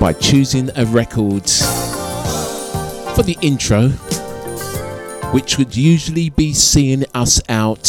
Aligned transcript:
By 0.00 0.12
choosing 0.12 0.70
a 0.76 0.86
record 0.86 1.48
for 3.14 3.22
the 3.24 3.36
intro, 3.42 3.88
which 5.32 5.58
would 5.58 5.76
usually 5.76 6.30
be 6.30 6.52
seeing 6.52 7.04
us 7.14 7.40
out, 7.48 7.86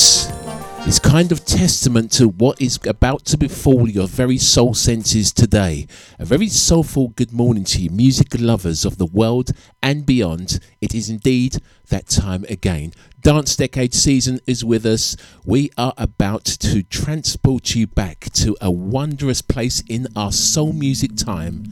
is 0.87 0.99
kind 0.99 1.31
of 1.31 1.45
testament 1.45 2.11
to 2.11 2.27
what 2.27 2.61
is 2.61 2.79
about 2.85 3.25
to 3.25 3.37
befall 3.37 3.87
your 3.89 4.07
very 4.07 4.37
soul 4.37 4.73
senses 4.73 5.31
today. 5.31 5.87
A 6.17 6.25
very 6.25 6.47
soulful 6.47 7.09
good 7.09 7.31
morning 7.31 7.63
to 7.65 7.81
you, 7.81 7.89
music 7.89 8.39
lovers 8.39 8.85
of 8.85 8.97
the 8.97 9.05
world 9.05 9.51
and 9.83 10.05
beyond. 10.05 10.59
It 10.81 10.95
is 10.95 11.09
indeed 11.09 11.57
that 11.89 12.07
time 12.07 12.45
again. 12.49 12.93
Dance 13.21 13.55
Decade 13.55 13.93
season 13.93 14.39
is 14.47 14.63
with 14.63 14.85
us. 14.85 15.15
We 15.45 15.69
are 15.77 15.93
about 15.97 16.45
to 16.45 16.83
transport 16.83 17.75
you 17.75 17.85
back 17.87 18.31
to 18.33 18.55
a 18.61 18.71
wondrous 18.71 19.41
place 19.41 19.83
in 19.89 20.07
our 20.15 20.31
soul 20.31 20.73
music 20.73 21.15
time 21.15 21.65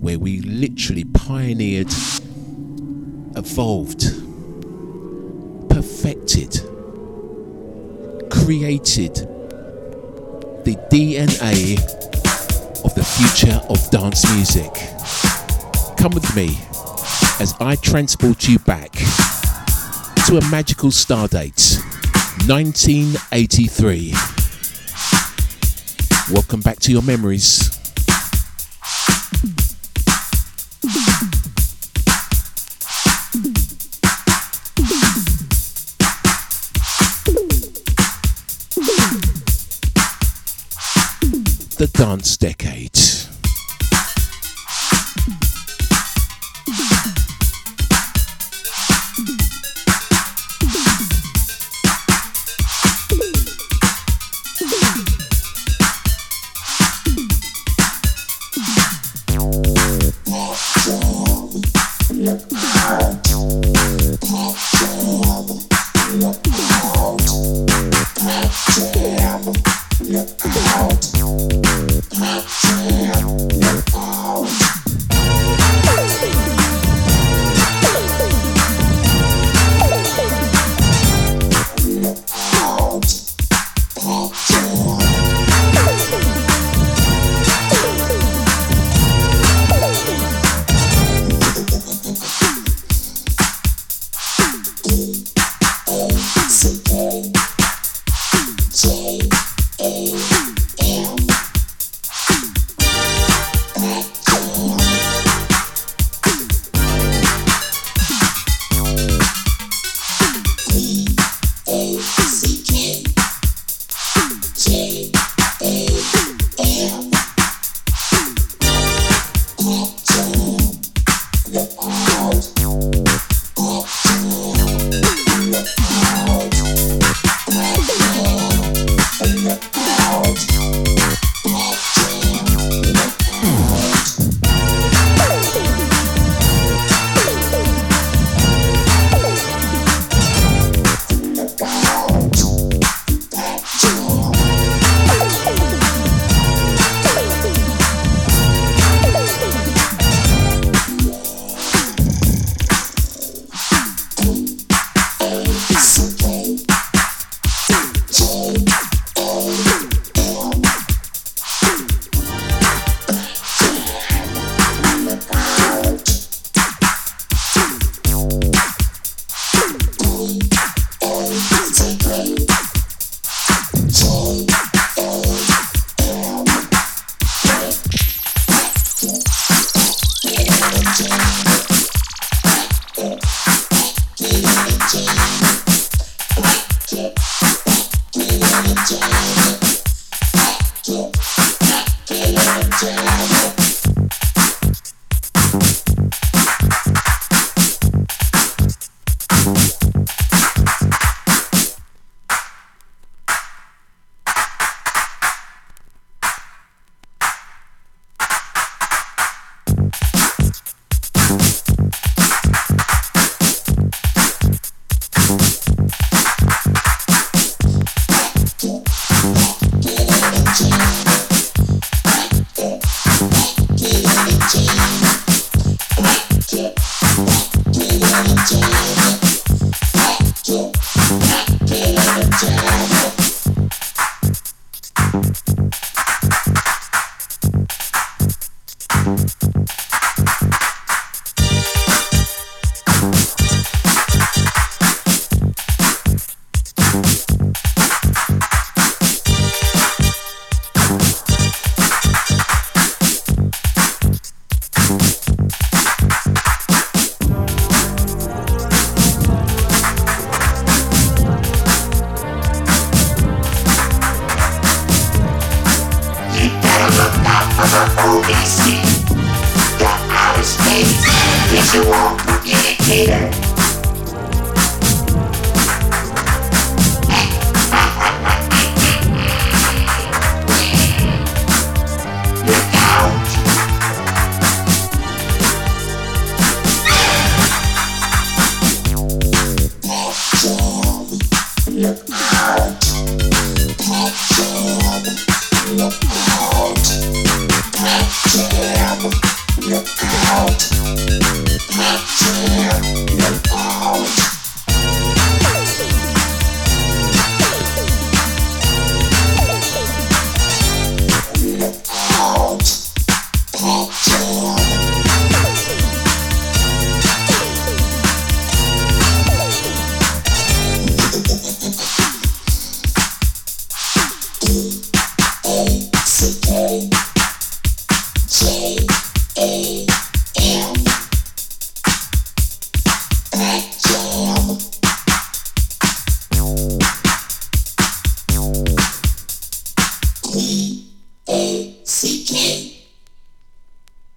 where 0.00 0.18
we 0.18 0.40
literally 0.40 1.04
pioneered 1.04 1.92
evolved, 3.36 4.02
perfected, 5.70 6.60
created 8.30 9.14
the 10.64 10.76
DNA 10.90 11.76
of 12.84 12.94
the 12.94 13.04
future 13.04 13.60
of 13.68 13.90
dance 13.90 14.24
music. 14.34 14.72
Come 15.96 16.12
with 16.12 16.34
me 16.34 16.58
as 17.40 17.54
I 17.60 17.76
transport 17.76 18.48
you 18.48 18.58
back 18.60 18.92
to 20.26 20.38
a 20.38 20.50
magical 20.50 20.90
star 20.90 21.28
date 21.28 21.78
1983. 22.46 24.12
Welcome 26.32 26.60
back 26.60 26.80
to 26.80 26.92
your 26.92 27.02
memories. 27.02 27.75
The 41.76 41.86
dance 41.88 42.38
decade. 42.38 43.15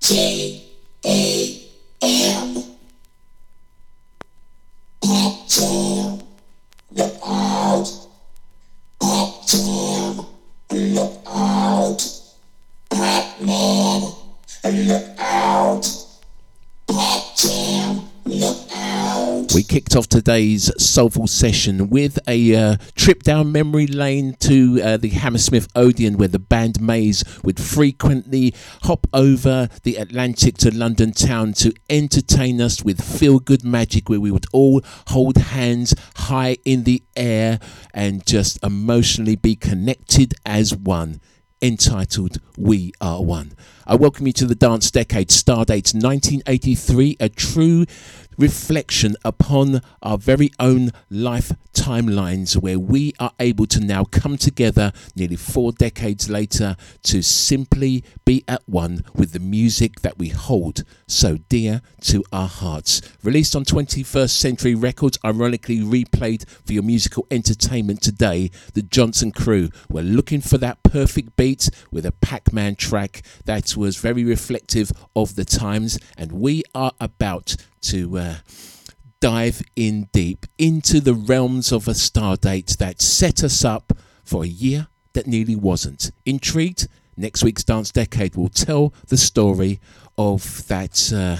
J 0.09 0.63
A. 1.05 1.28
today's 19.89 20.71
soulful 20.77 21.25
session 21.25 21.89
with 21.89 22.19
a 22.27 22.55
uh, 22.55 22.77
trip 22.95 23.23
down 23.23 23.51
memory 23.51 23.87
lane 23.87 24.35
to 24.39 24.79
uh, 24.83 24.97
the 24.97 25.09
Hammersmith 25.09 25.67
Odeon, 25.75 26.17
where 26.17 26.27
the 26.27 26.37
band 26.37 26.79
Maze 26.79 27.23
would 27.43 27.59
frequently 27.59 28.53
hop 28.83 29.07
over 29.13 29.67
the 29.83 29.95
Atlantic 29.95 30.57
to 30.59 30.73
London 30.73 31.11
town 31.11 31.53
to 31.53 31.73
entertain 31.89 32.61
us 32.61 32.83
with 32.83 33.03
feel 33.03 33.39
good 33.39 33.63
magic, 33.63 34.09
where 34.09 34.19
we 34.19 34.29
would 34.29 34.45
all 34.53 34.81
hold 35.07 35.37
hands 35.37 35.95
high 36.15 36.57
in 36.63 36.83
the 36.83 37.01
air 37.15 37.59
and 37.91 38.25
just 38.27 38.63
emotionally 38.63 39.35
be 39.35 39.55
connected 39.55 40.35
as 40.45 40.75
one 40.75 41.19
entitled 41.61 42.37
We 42.57 42.93
Are 43.01 43.23
One. 43.23 43.53
I 43.85 43.95
welcome 43.95 44.27
you 44.27 44.33
to 44.33 44.45
the 44.45 44.55
Dance 44.55 44.91
Decade, 44.91 45.29
Stardate 45.29 45.93
1983, 45.95 47.17
a 47.19 47.27
true 47.27 47.85
reflection 48.39 49.15
upon 49.23 49.81
our 50.01 50.17
very 50.17 50.49
own 50.59 50.89
life 51.09 51.51
timelines 51.73 52.55
where 52.57 52.79
we 52.79 53.13
are 53.19 53.31
able 53.39 53.65
to 53.65 53.79
now 53.79 54.03
come 54.03 54.37
together 54.37 54.91
nearly 55.15 55.35
four 55.35 55.71
decades 55.71 56.29
later 56.29 56.75
to 57.03 57.21
simply 57.21 58.03
be 58.25 58.43
at 58.47 58.61
one 58.65 59.03
with 59.13 59.33
the 59.33 59.39
music 59.39 60.01
that 60.01 60.17
we 60.17 60.29
hold 60.29 60.83
so 61.07 61.37
dear 61.49 61.81
to 62.01 62.23
our 62.31 62.47
hearts. 62.47 63.01
Released 63.23 63.55
on 63.55 63.65
21st 63.65 64.29
Century 64.29 64.75
Records, 64.75 65.17
ironically 65.23 65.79
replayed 65.79 66.47
for 66.65 66.73
your 66.73 66.83
musical 66.83 67.27
entertainment 67.29 68.01
today, 68.01 68.51
the 68.73 68.81
Jonzun 68.81 69.33
Crew 69.33 69.69
were 69.89 70.01
looking 70.01 70.41
for 70.41 70.57
that 70.57 70.81
perfect 70.83 71.35
beat 71.35 71.69
with 71.91 72.05
a 72.05 72.11
Pac 72.11 72.53
Man 72.53 72.75
track 72.75 73.21
that 73.45 73.75
was 73.75 73.97
very 73.97 74.23
reflective 74.23 74.91
of 75.15 75.35
the 75.35 75.45
times, 75.45 75.99
and 76.17 76.31
we 76.31 76.63
are 76.73 76.93
about 76.99 77.55
to 77.81 78.17
uh, 78.17 78.35
dive 79.19 79.61
in 79.75 80.09
deep 80.11 80.45
into 80.57 80.99
the 80.99 81.13
realms 81.13 81.71
of 81.71 81.87
a 81.87 81.93
star 81.93 82.35
date 82.35 82.77
that 82.79 83.01
set 83.01 83.43
us 83.43 83.65
up 83.65 83.93
for 84.23 84.43
a 84.43 84.47
year 84.47 84.87
that 85.13 85.27
nearly 85.27 85.55
wasn't. 85.55 86.11
Intrigued? 86.25 86.87
Next 87.17 87.43
week's 87.43 87.63
Dance 87.63 87.91
Decade 87.91 88.35
will 88.35 88.49
tell 88.49 88.93
the 89.07 89.17
story 89.17 89.79
of 90.17 90.67
that 90.67 91.11
uh, 91.13 91.37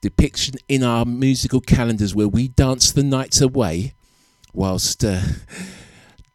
depiction 0.00 0.54
in 0.68 0.84
our 0.84 1.04
musical 1.04 1.60
calendars 1.60 2.14
where 2.14 2.28
we 2.28 2.48
dance 2.48 2.92
the 2.92 3.02
nights 3.02 3.40
away 3.40 3.94
whilst. 4.52 5.04
Uh, 5.04 5.20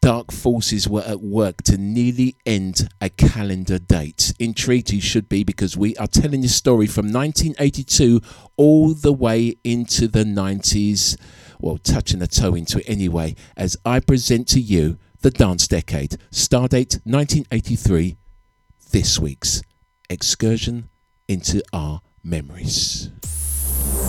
dark 0.00 0.32
forces 0.32 0.88
were 0.88 1.02
at 1.02 1.20
work 1.20 1.62
to 1.64 1.76
nearly 1.76 2.36
end 2.46 2.88
a 3.00 3.08
calendar 3.08 3.78
date. 3.78 4.32
Intrigued 4.38 4.92
you 4.92 5.00
should 5.00 5.28
be 5.28 5.44
because 5.44 5.76
we 5.76 5.96
are 5.96 6.06
telling 6.06 6.40
the 6.40 6.48
story 6.48 6.86
from 6.86 7.12
1982 7.12 8.20
all 8.56 8.94
the 8.94 9.12
way 9.12 9.56
into 9.64 10.08
the 10.08 10.24
90s. 10.24 11.16
Well, 11.60 11.78
touching 11.78 12.22
a 12.22 12.26
toe 12.26 12.54
into 12.54 12.78
it 12.78 12.88
anyway, 12.88 13.34
as 13.56 13.76
I 13.84 14.00
present 14.00 14.48
to 14.48 14.60
you 14.60 14.98
the 15.20 15.30
dance 15.30 15.66
decade, 15.66 16.16
Stardate 16.30 17.00
1983, 17.04 18.16
this 18.92 19.18
week's 19.18 19.62
excursion 20.08 20.88
into 21.26 21.62
our 21.72 22.00
memories. 22.22 23.10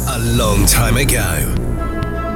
A 0.08 0.20
long 0.36 0.66
time 0.66 0.98
ago 0.98 1.89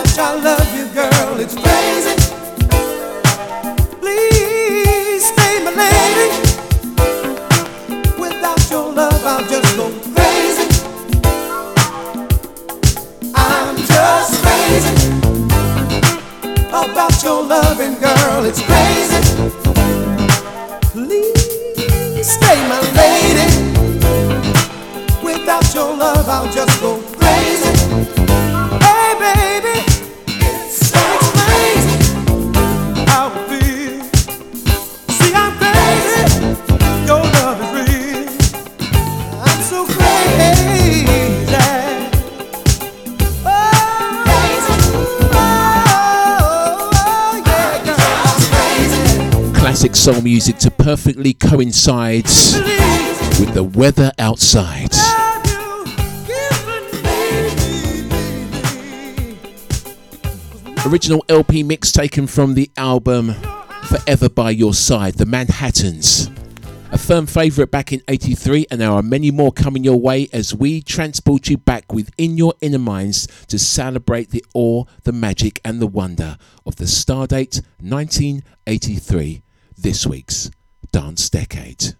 much 0.00 0.18
I 0.18 0.34
love 0.34 0.70
you, 0.76 0.86
girl. 0.94 1.40
It's 1.44 1.54
crazy. 1.54 2.14
Please 4.00 5.24
stay 5.32 5.54
my 5.64 5.72
lady. 5.82 6.28
Without 8.18 8.62
your 8.70 8.92
love, 8.92 9.22
I'll 9.32 9.46
just 9.54 9.76
go 9.76 9.86
crazy. 10.14 10.66
I'm 13.34 13.76
just 13.76 14.32
crazy 14.44 14.94
about 16.82 17.22
your 17.22 17.42
loving, 17.44 17.96
girl. 18.00 18.44
It's 18.50 18.62
crazy. 18.70 19.20
Please 20.92 22.28
stay 22.36 22.58
my 22.72 22.80
lady. 23.02 23.48
Without 25.22 25.74
your 25.74 25.94
love, 25.96 26.26
I'll 26.28 26.50
just 26.52 26.80
go 26.80 26.99
soul 50.12 50.22
music 50.22 50.56
to 50.56 50.70
perfectly 50.72 51.32
coincide 51.32 52.24
with 52.24 53.54
the 53.54 53.62
weather 53.62 54.10
outside. 54.18 54.90
Original 60.86 61.24
LP 61.28 61.62
mix 61.62 61.92
taken 61.92 62.26
from 62.26 62.54
the 62.54 62.70
album 62.76 63.34
Forever 63.84 64.28
by 64.28 64.50
Your 64.50 64.74
Side, 64.74 65.14
The 65.14 65.26
Manhattans. 65.26 66.28
A 66.90 66.98
firm 66.98 67.26
favourite 67.26 67.70
back 67.70 67.92
in 67.92 68.02
83, 68.08 68.66
and 68.70 68.80
there 68.80 68.90
are 68.90 69.02
many 69.02 69.30
more 69.30 69.52
coming 69.52 69.84
your 69.84 70.00
way 70.00 70.28
as 70.32 70.52
we 70.52 70.80
transport 70.80 71.48
you 71.48 71.56
back 71.56 71.92
within 71.92 72.36
your 72.36 72.54
inner 72.60 72.80
minds 72.80 73.28
to 73.46 73.60
celebrate 73.60 74.30
the 74.30 74.44
awe, 74.54 74.84
the 75.04 75.12
magic, 75.12 75.60
and 75.64 75.80
the 75.80 75.86
wonder 75.86 76.36
of 76.66 76.76
the 76.76 76.86
Stardate 76.86 77.62
1983 77.78 79.42
this 79.82 80.06
week's 80.06 80.50
Dance 80.92 81.30
Decade. 81.30 81.94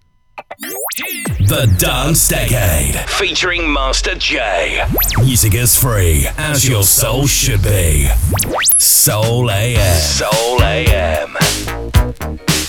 The 0.59 1.75
Dance 1.79 2.29
Decade, 2.29 2.95
featuring 3.11 3.71
Master 3.73 4.15
J. 4.17 4.85
Music 5.19 5.55
is 5.55 5.77
free, 5.77 6.27
as 6.37 6.69
your 6.69 6.83
soul 6.83 7.27
should 7.27 7.63
be. 7.63 8.09
Soul 8.77 9.51
AM. 9.51 10.01
Soul 10.01 10.63
AM. 10.63 12.60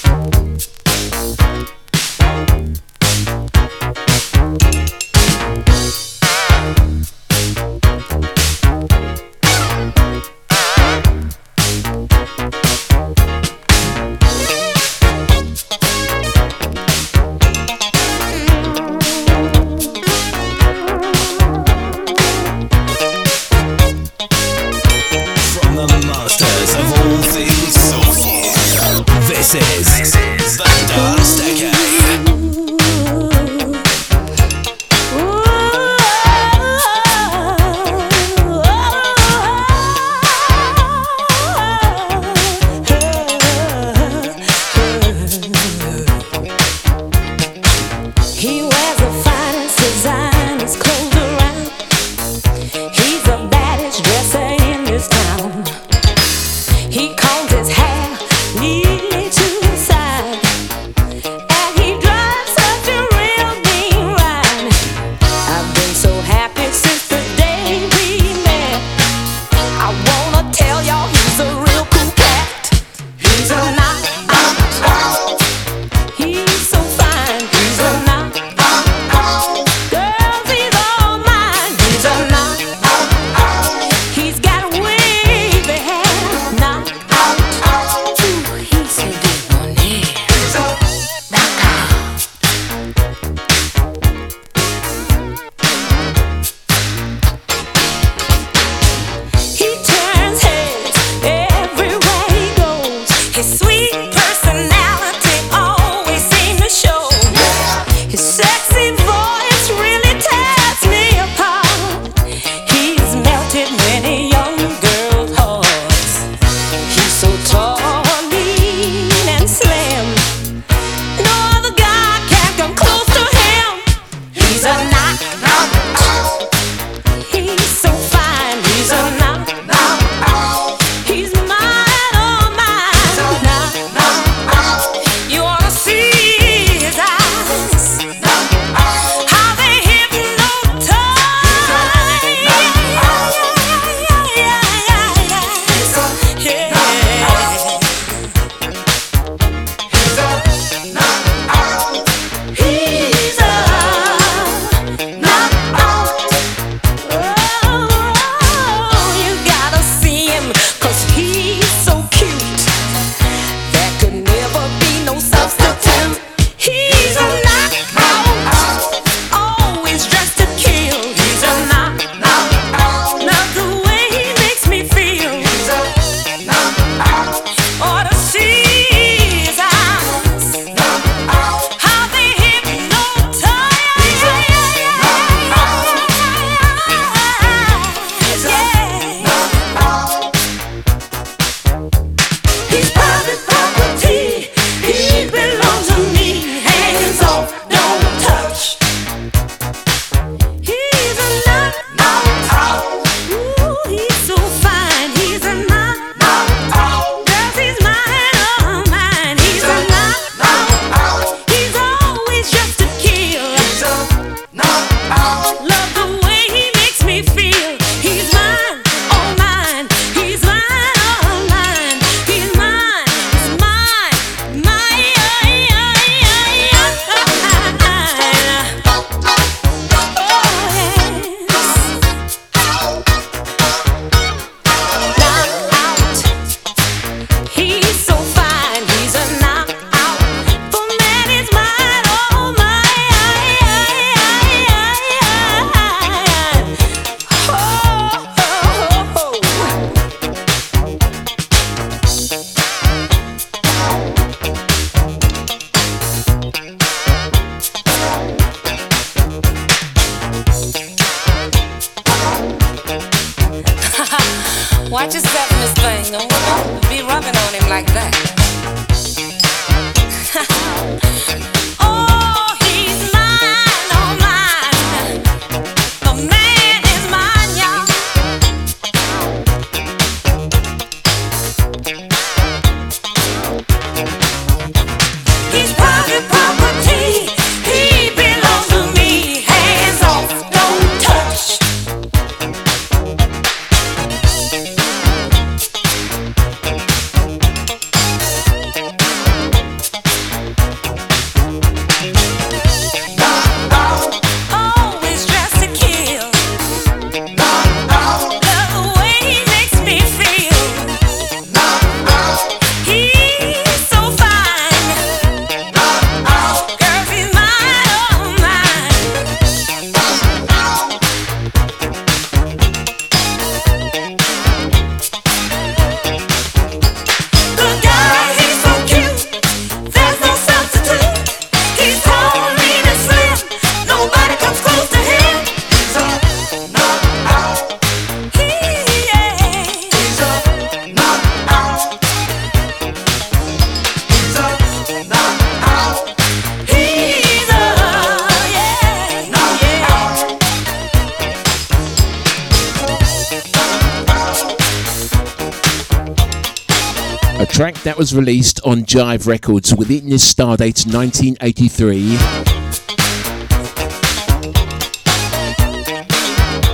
Was 358.11 358.17
released 358.17 358.59
on 358.65 358.81
Jive 358.83 359.27
Records 359.27 359.75
within 359.75 360.09
this 360.09 360.33
stardate 360.33 360.85
1983. 360.91 362.17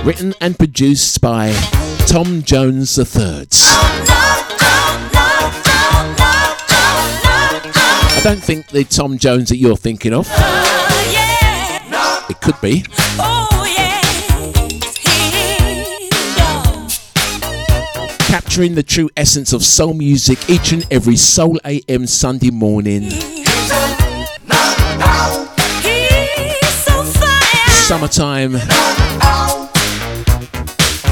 Written 0.04 0.34
and 0.40 0.58
produced 0.58 1.20
by 1.20 1.52
Tom 2.06 2.42
Jones 2.42 2.98
III. 2.98 3.46
I 8.10 8.20
don't 8.24 8.42
think 8.42 8.68
the 8.68 8.84
Tom 8.84 9.18
Jones 9.18 9.50
that 9.50 9.58
you're 9.58 9.76
thinking 9.76 10.14
of. 10.14 10.26
Uh, 10.30 12.26
it 12.30 12.40
could 12.40 12.60
be. 12.60 12.84
Capturing 18.28 18.74
the 18.74 18.82
true 18.82 19.08
essence 19.16 19.54
of 19.54 19.64
soul 19.64 19.94
music 19.94 20.38
each 20.50 20.72
and 20.72 20.86
every 20.90 21.16
Soul 21.16 21.58
AM 21.64 22.06
Sunday 22.06 22.50
morning. 22.50 23.08
Summertime 27.88 28.52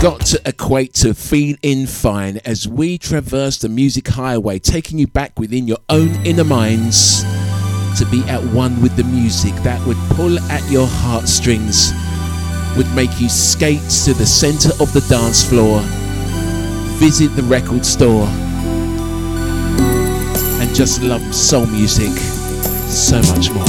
got 0.03 0.21
to 0.27 0.39
equate 0.45 0.93
to 0.93 1.15
feeling 1.15 1.87
fine 1.87 2.39
as 2.45 2.69
we 2.69 2.99
traverse 2.99 3.57
the 3.57 3.71
music 3.71 4.09
highway, 4.09 4.59
taking 4.59 4.99
you 4.99 5.07
back 5.07 5.39
within 5.39 5.67
your 5.67 5.79
own 5.89 6.11
inner 6.27 6.45
minds 6.45 7.23
to 7.99 8.05
be 8.11 8.23
at 8.25 8.45
one 8.53 8.83
with 8.83 8.95
the 8.95 9.05
music 9.05 9.55
that 9.63 9.83
would 9.87 9.97
pull 10.11 10.39
at 10.51 10.71
your 10.71 10.87
heartstrings, 10.87 11.95
would 12.77 12.95
make 12.95 13.19
you 13.19 13.31
skate 13.31 13.81
to 14.05 14.13
the 14.13 14.27
center 14.27 14.69
of 14.83 14.93
the 14.93 15.01
dance 15.09 15.43
floor 15.49 15.83
visit 16.99 17.29
the 17.37 17.43
record 17.43 17.85
store 17.85 18.27
and 20.61 20.75
just 20.75 21.03
love 21.03 21.23
soul 21.35 21.67
music 21.67 22.11
so 22.89 23.17
much 23.33 23.51
more. 23.51 23.67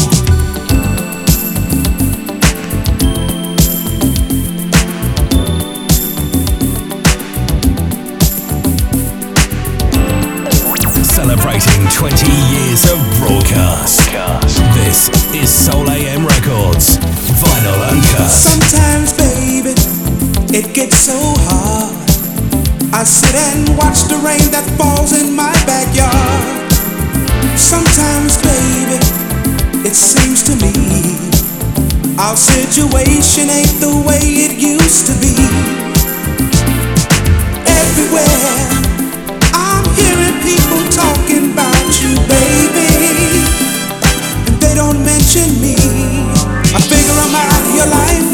Celebrating 11.03 11.87
20 11.91 12.31
years 12.53 12.85
of 12.89 12.97
broadcast. 13.19 14.09
This 14.73 15.09
is 15.35 15.53
Soul 15.53 15.89
AM 15.89 16.25
Records, 16.25 16.97
vinyl 17.41 17.89
and 17.89 17.97
uncut. 17.97 18.31
Sometimes, 18.31 19.11
baby, 19.17 19.73
it 20.57 20.73
gets 20.73 20.97
so 20.97 21.17
hard 21.17 22.06
I 22.93 23.03
sit 23.03 23.35
and 23.35 23.77
watch 23.77 24.07
the 24.07 24.15
rain 24.23 24.49
that 24.51 24.63
falls 24.77 25.11
in 25.11 25.35
my 25.35 25.51
backyard. 25.67 26.71
Sometimes, 27.59 28.39
baby, 28.39 28.97
it 29.87 29.93
seems 29.93 30.43
to 30.47 30.55
me 30.55 30.73
our 32.17 32.35
situation 32.35 33.49
ain't 33.49 33.77
the 33.79 33.93
way 34.07 34.23
it 34.47 34.57
used 34.57 35.05
to 35.05 35.13
be. 35.21 35.35
Everywhere 37.67 38.57
I'm 39.53 39.85
hearing 39.93 40.37
people 40.41 40.81
talking 40.89 41.53
about 41.53 41.87
you, 42.01 42.15
baby, 42.25 43.45
and 44.47 44.57
they 44.63 44.73
don't 44.73 45.03
mention 45.05 45.61
me. 45.61 45.75
I 46.73 46.79
figure 46.81 47.13
I'm 47.13 47.35
out 47.35 47.51
of 47.53 47.75
your 47.75 47.89
life 47.91 48.27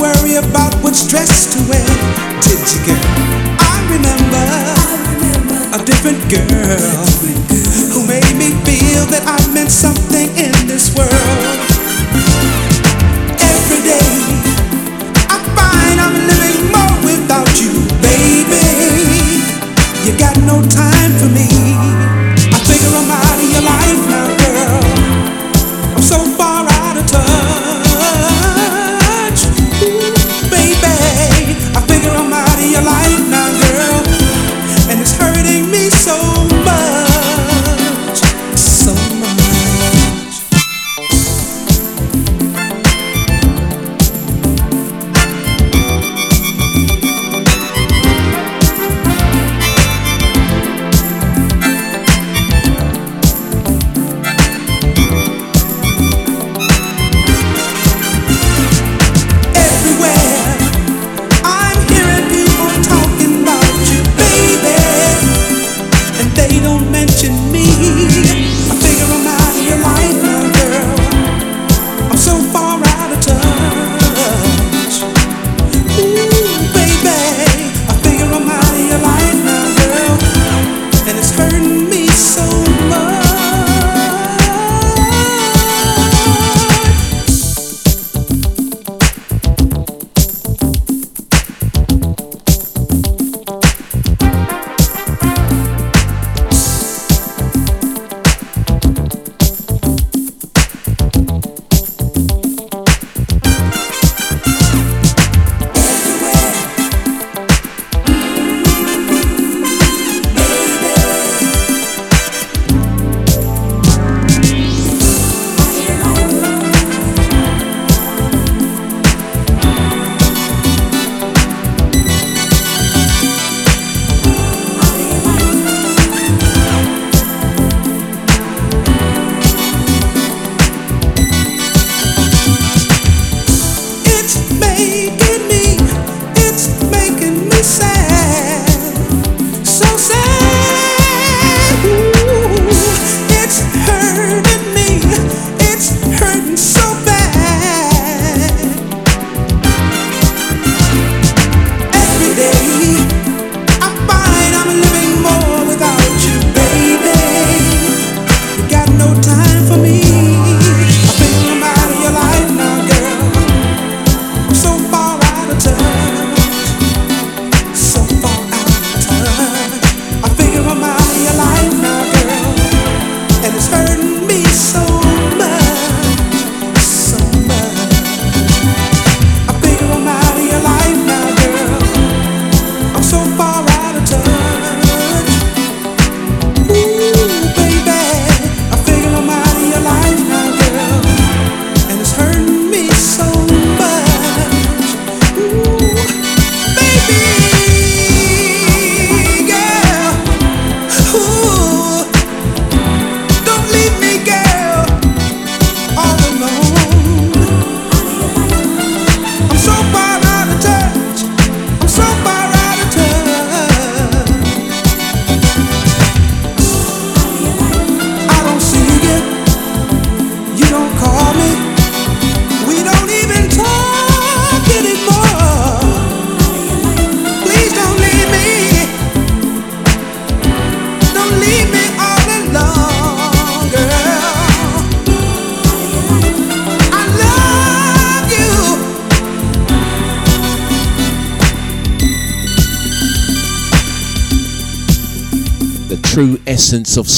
worry 0.00 0.36
about 0.36 0.72
which 0.82 1.06
dress 1.08 1.52
to 1.52 1.58
wear. 1.68 1.84
Did 2.40 2.60
you, 2.72 2.80
girl? 2.88 3.04
I 3.60 3.76
remember 3.92 4.48
a 5.76 5.84
different 5.84 6.18
girl 6.32 7.04
who 7.92 8.06
made 8.08 8.32
me 8.40 8.56
feel 8.64 9.04
that 9.12 9.24
I 9.28 9.36
meant 9.52 9.70
something 9.70 10.28
in 10.40 10.56
this 10.66 10.96
world. 10.96 11.12
Every 13.36 13.80
day 13.84 14.08
I 15.28 15.36
find 15.52 16.00
I'm 16.00 16.16
living 16.32 16.72
more 16.72 16.96
without 17.04 17.52
you, 17.60 17.84
baby. 18.00 19.44
You 20.08 20.16
got 20.16 20.36
no 20.48 20.64
time 20.64 21.12
for 21.20 21.28
me. 21.28 22.19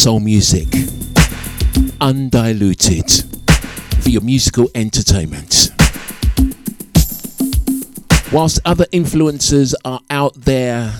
Soul 0.02 0.18
music, 0.18 0.66
undiluted, 2.00 3.08
for 4.02 4.08
your 4.08 4.20
musical 4.20 4.68
entertainment. 4.74 5.70
Whilst 8.32 8.58
other 8.64 8.86
influences 8.90 9.76
are 9.84 10.00
out 10.10 10.34
there 10.34 10.92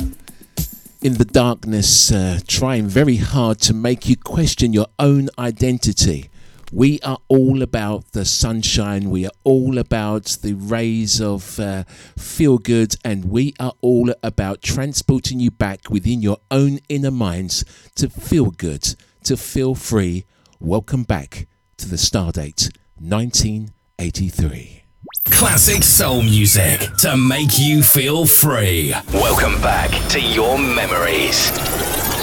in 1.00 1.14
the 1.14 1.24
darkness, 1.24 2.12
uh, 2.12 2.38
trying 2.46 2.86
very 2.86 3.16
hard 3.16 3.58
to 3.62 3.74
make 3.74 4.08
you 4.08 4.14
question 4.16 4.72
your 4.72 4.86
own 5.00 5.30
identity, 5.36 6.30
we 6.72 6.98
are 7.00 7.18
all 7.28 7.62
about 7.62 8.12
the 8.12 8.24
sunshine. 8.24 9.11
We 9.11 9.26
are 9.26 9.32
all 9.44 9.76
about 9.76 10.38
the 10.42 10.54
rays 10.54 11.20
of 11.20 11.61
uh, 11.61 11.85
feel 12.16 12.56
good, 12.56 12.96
and 13.04 13.26
we 13.26 13.54
are 13.61 13.74
all 13.82 14.12
about 14.22 14.62
transporting 14.62 15.38
you 15.38 15.50
back 15.50 15.90
within 15.90 16.22
your 16.22 16.38
own 16.50 16.78
inner 16.88 17.11
minds 17.11 17.64
to 17.96 18.08
feel 18.08 18.50
good, 18.50 18.96
to 19.24 19.37
feel 19.37 19.74
free. 19.74 20.24
Welcome 20.58 21.02
back 21.02 21.46
to 21.76 21.88
the 21.88 21.96
Stardate 21.96 22.70
1983. 22.98 24.85
Classic 25.26 25.82
soul 25.82 26.22
music 26.22 26.80
to 26.98 27.16
make 27.16 27.58
you 27.58 27.82
feel 27.82 28.24
free. 28.24 28.94
Welcome 29.12 29.61
back 29.61 29.90
to 30.08 30.20
your 30.20 30.58
memories. 30.58 31.50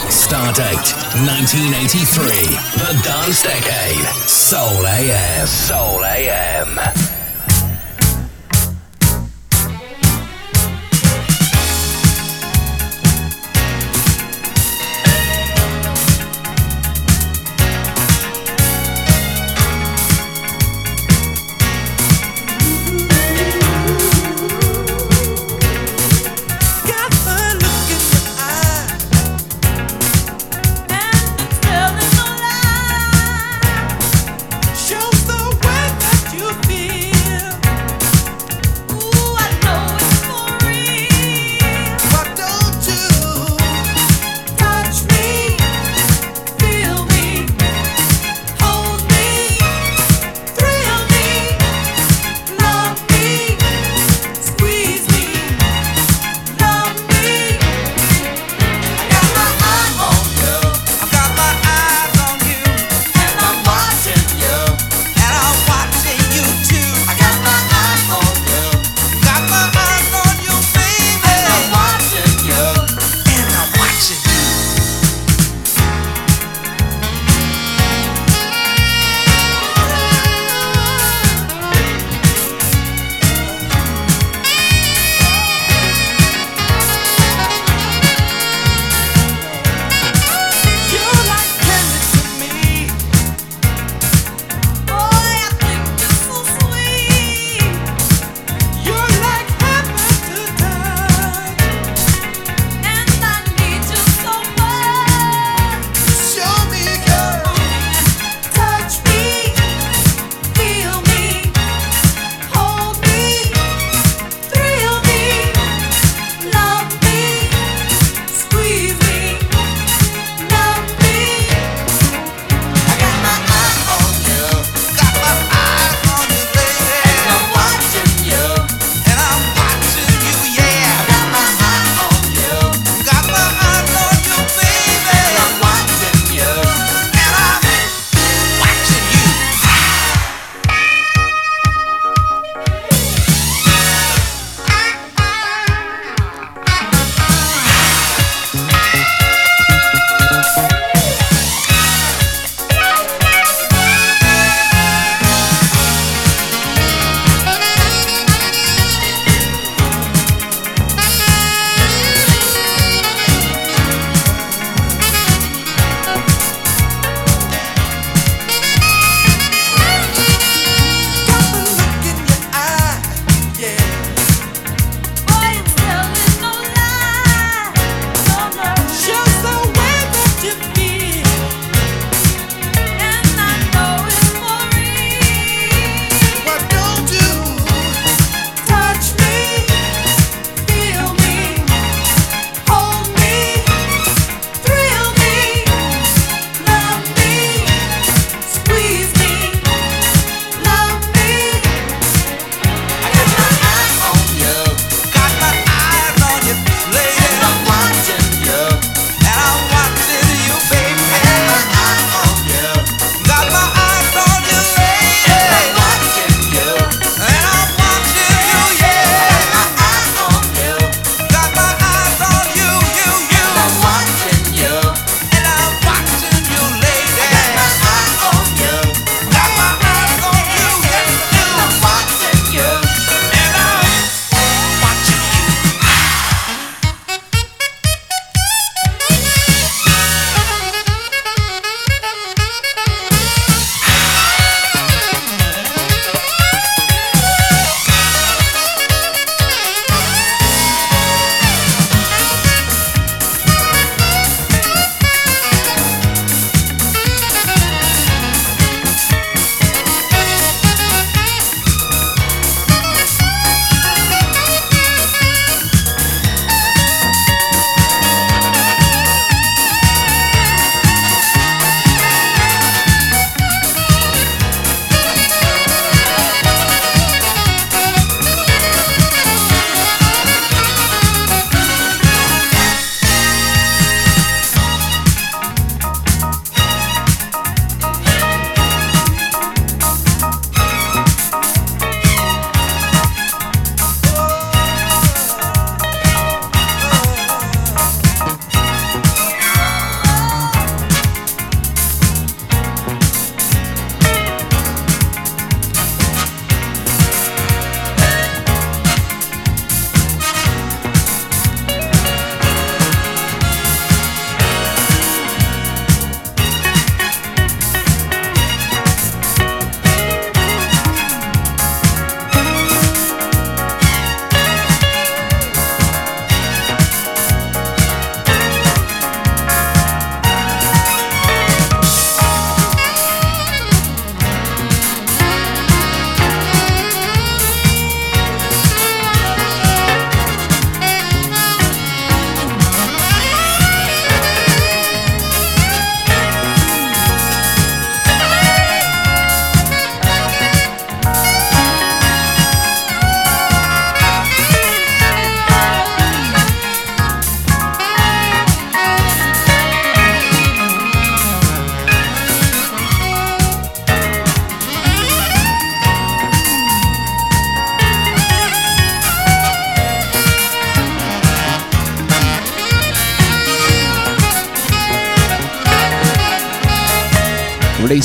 Stardate 0.09 0.93
1983. 1.25 2.57
The 2.77 3.01
Dance 3.03 3.43
Decade. 3.43 4.07
Soul 4.27 4.85
AM. 4.87 5.45
Soul 5.47 6.03
AM. 6.03 7.08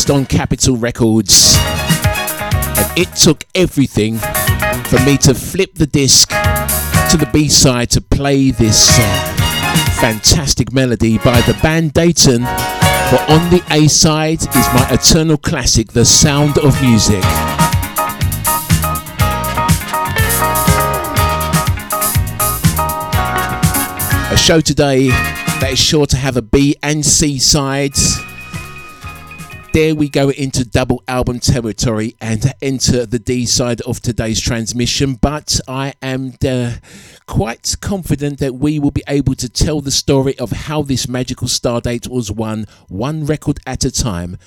Released 0.05 0.11
on 0.11 0.27
Capitol 0.27 0.77
Records. 0.77 1.57
And 1.59 2.99
it 2.99 3.15
took 3.17 3.45
everything 3.55 4.19
for 4.89 5.01
me 5.05 5.17
to 5.19 5.35
flip 5.35 5.75
the 5.75 5.87
disc 5.87 6.29
to 6.29 7.17
the 7.17 7.29
B 7.33 7.49
side 7.49 7.91
to 7.91 8.01
play 8.01 8.51
this 8.51 8.99
uh, 8.99 9.97
fantastic 10.01 10.73
melody 10.73 11.19
by 11.19 11.41
the 11.43 11.59
band 11.63 11.93
Dayton. 11.93 12.43
But 12.43 13.25
on 13.29 13.51
the 13.51 13.63
A 13.71 13.89
side 13.89 14.43
is 14.43 14.67
my 14.75 14.89
eternal 14.91 15.37
classic, 15.37 15.93
The 15.93 16.05
Sound 16.05 16.59
of 16.59 16.81
Music. 16.83 17.23
A 24.31 24.37
show 24.37 24.61
today 24.61 25.09
that 25.61 25.71
is 25.73 25.79
sure 25.79 26.07
to 26.07 26.17
have 26.17 26.37
a 26.37 26.43
B 26.43 26.77
and 26.83 27.05
C 27.05 27.39
sides 27.39 28.19
there 29.75 29.93
we 29.93 30.09
go 30.09 30.31
into 30.31 30.65
double 30.65 31.03
album 31.09 31.41
territory 31.41 32.15
and 32.21 32.55
enter 32.63 33.05
the 33.05 33.19
D 33.19 33.45
side 33.45 33.81
of 33.81 34.01
today's 34.01 34.41
transmission. 34.41 35.15
But 35.15 35.59
I 35.67 35.95
am 36.01 36.35
uh, 36.47 36.75
quite 37.27 37.75
confident 37.81 38.39
that 38.39 38.55
we 38.55 38.79
will 38.79 38.93
be 38.93 39.03
able 39.09 39.35
to 39.35 39.49
tell 39.49 39.81
the 39.81 39.91
story 39.91 40.39
of 40.39 40.53
how 40.53 40.83
this 40.83 41.09
magical 41.09 41.49
star 41.49 41.81
date 41.81 42.07
was 42.07 42.31
won 42.31 42.67
one 42.87 43.27
record 43.27 43.59
at 43.67 43.85
a 43.85 43.91
time. 43.91 44.39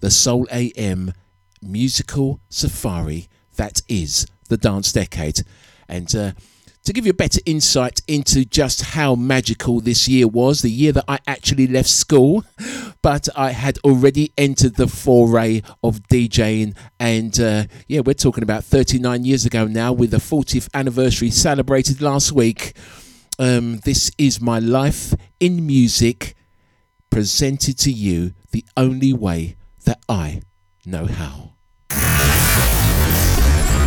The 0.00 0.10
Soul 0.10 0.48
AM 0.50 1.12
musical 1.60 2.40
safari 2.48 3.28
that 3.56 3.82
is 3.88 4.26
the 4.48 4.56
dance 4.56 4.90
decade. 4.90 5.42
And 5.86 6.16
uh, 6.16 6.32
to 6.84 6.92
give 6.92 7.06
you 7.06 7.10
a 7.10 7.14
better 7.14 7.40
insight 7.46 8.00
into 8.08 8.44
just 8.44 8.82
how 8.82 9.14
magical 9.14 9.80
this 9.80 10.08
year 10.08 10.26
was, 10.26 10.62
the 10.62 10.70
year 10.70 10.92
that 10.92 11.04
I 11.06 11.18
actually 11.26 11.66
left 11.66 11.88
school, 11.88 12.44
but 13.02 13.28
I 13.36 13.50
had 13.50 13.78
already 13.84 14.32
entered 14.36 14.74
the 14.74 14.88
foray 14.88 15.62
of 15.82 16.02
DJing. 16.08 16.76
And 16.98 17.38
uh, 17.38 17.64
yeah, 17.86 18.00
we're 18.00 18.14
talking 18.14 18.42
about 18.42 18.64
39 18.64 19.24
years 19.24 19.46
ago 19.46 19.66
now, 19.66 19.92
with 19.92 20.10
the 20.10 20.18
40th 20.18 20.68
anniversary 20.74 21.30
celebrated 21.30 22.00
last 22.00 22.32
week. 22.32 22.74
Um, 23.38 23.78
this 23.84 24.10
is 24.18 24.40
my 24.40 24.58
life 24.58 25.14
in 25.40 25.66
music, 25.66 26.34
presented 27.10 27.78
to 27.78 27.92
you 27.92 28.32
the 28.50 28.64
only 28.76 29.12
way 29.12 29.56
that 29.84 30.00
I 30.08 30.42
know 30.84 31.06
how. 31.06 31.52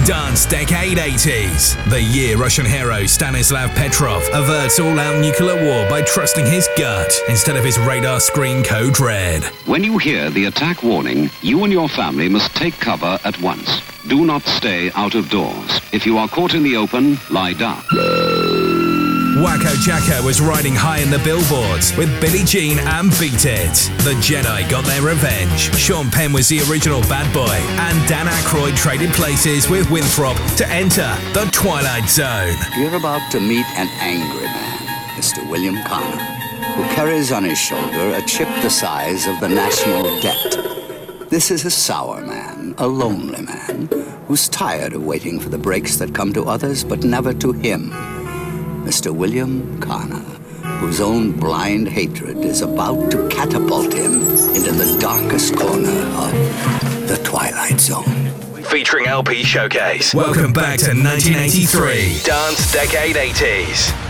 Dance 0.05 0.45
Decade 0.45 0.99
80s. 0.99 1.89
The 1.89 1.99
year 1.99 2.37
Russian 2.37 2.63
hero 2.63 3.07
Stanislav 3.07 3.73
Petrov 3.73 4.21
averts 4.33 4.79
all 4.79 4.99
out 4.99 5.19
nuclear 5.19 5.55
war 5.65 5.89
by 5.89 6.03
trusting 6.03 6.45
his 6.45 6.69
gut 6.77 7.11
instead 7.27 7.57
of 7.57 7.63
his 7.63 7.79
radar 7.79 8.19
screen 8.19 8.63
code 8.63 8.99
red. 8.99 9.43
When 9.65 9.83
you 9.83 9.97
hear 9.97 10.29
the 10.29 10.45
attack 10.45 10.83
warning, 10.83 11.31
you 11.41 11.63
and 11.63 11.73
your 11.73 11.89
family 11.89 12.29
must 12.29 12.55
take 12.55 12.79
cover 12.79 13.17
at 13.23 13.41
once. 13.41 13.81
Do 14.05 14.25
not 14.25 14.43
stay 14.43 14.91
out 14.91 15.15
of 15.15 15.27
doors. 15.31 15.81
If 15.91 16.05
you 16.05 16.19
are 16.19 16.27
caught 16.27 16.53
in 16.53 16.61
the 16.61 16.77
open, 16.77 17.17
lie 17.31 17.53
down. 17.53 17.81
Wacko 19.35 19.75
Jacko 19.83 20.23
was 20.25 20.39
riding 20.39 20.73
high 20.73 20.99
in 20.99 21.09
the 21.09 21.19
billboards 21.19 21.93
with 21.97 22.07
Billie 22.21 22.45
Jean 22.45 22.79
and 22.79 23.11
Beat 23.19 23.43
It. 23.43 23.75
The 24.07 24.15
Jedi 24.23 24.63
got 24.71 24.85
their 24.85 25.01
revenge. 25.01 25.75
Sean 25.75 26.09
Penn 26.09 26.31
was 26.31 26.47
the 26.47 26.61
original 26.71 27.01
bad 27.01 27.27
boy, 27.33 27.59
and 27.83 28.07
Dan 28.07 28.27
Aykroyd 28.27 28.77
traded 28.77 29.09
places 29.11 29.69
with 29.69 29.91
Winthrop 29.91 30.37
to 30.55 30.65
enter 30.69 31.13
the 31.33 31.49
Twilight 31.51 32.07
Zone. 32.07 32.55
You're 32.77 32.95
about 32.95 33.29
to 33.33 33.41
meet 33.41 33.65
an 33.75 33.89
angry 33.99 34.45
man, 34.45 34.77
Mr. 35.19 35.45
William 35.49 35.83
Connor, 35.83 36.23
who 36.75 36.83
carries 36.95 37.33
on 37.33 37.43
his 37.43 37.59
shoulder 37.59 38.15
a 38.15 38.21
chip 38.21 38.47
the 38.61 38.69
size 38.69 39.27
of 39.27 39.37
the 39.41 39.49
national 39.49 40.03
debt. 40.21 41.29
This 41.29 41.51
is 41.51 41.65
a 41.65 41.71
sour 41.71 42.21
man, 42.21 42.73
a 42.77 42.87
lonely 42.87 43.41
man, 43.41 43.87
who's 44.29 44.47
tired 44.47 44.93
of 44.93 45.03
waiting 45.03 45.41
for 45.41 45.49
the 45.49 45.57
breaks 45.57 45.97
that 45.97 46.15
come 46.15 46.31
to 46.31 46.45
others 46.45 46.85
but 46.85 47.03
never 47.03 47.33
to 47.33 47.51
him. 47.51 47.91
Mr. 48.85 49.11
William 49.11 49.81
Connor, 49.81 50.21
whose 50.79 51.01
own 51.01 51.31
blind 51.31 51.87
hatred 51.87 52.37
is 52.37 52.61
about 52.61 53.09
to 53.09 53.27
catapult 53.29 53.91
him 53.91 54.21
into 54.53 54.71
the 54.71 54.95
darkest 54.99 55.55
corner 55.55 55.89
of 55.89 56.31
the 57.07 57.19
Twilight 57.23 57.79
Zone. 57.79 58.29
Featuring 58.65 59.07
LP 59.07 59.41
Showcase. 59.43 60.13
Welcome 60.13 60.53
back 60.53 60.77
to 60.81 60.93
1983. 60.93 62.21
Dance 62.23 62.71
Decade 62.71 63.15
80s. 63.15 64.04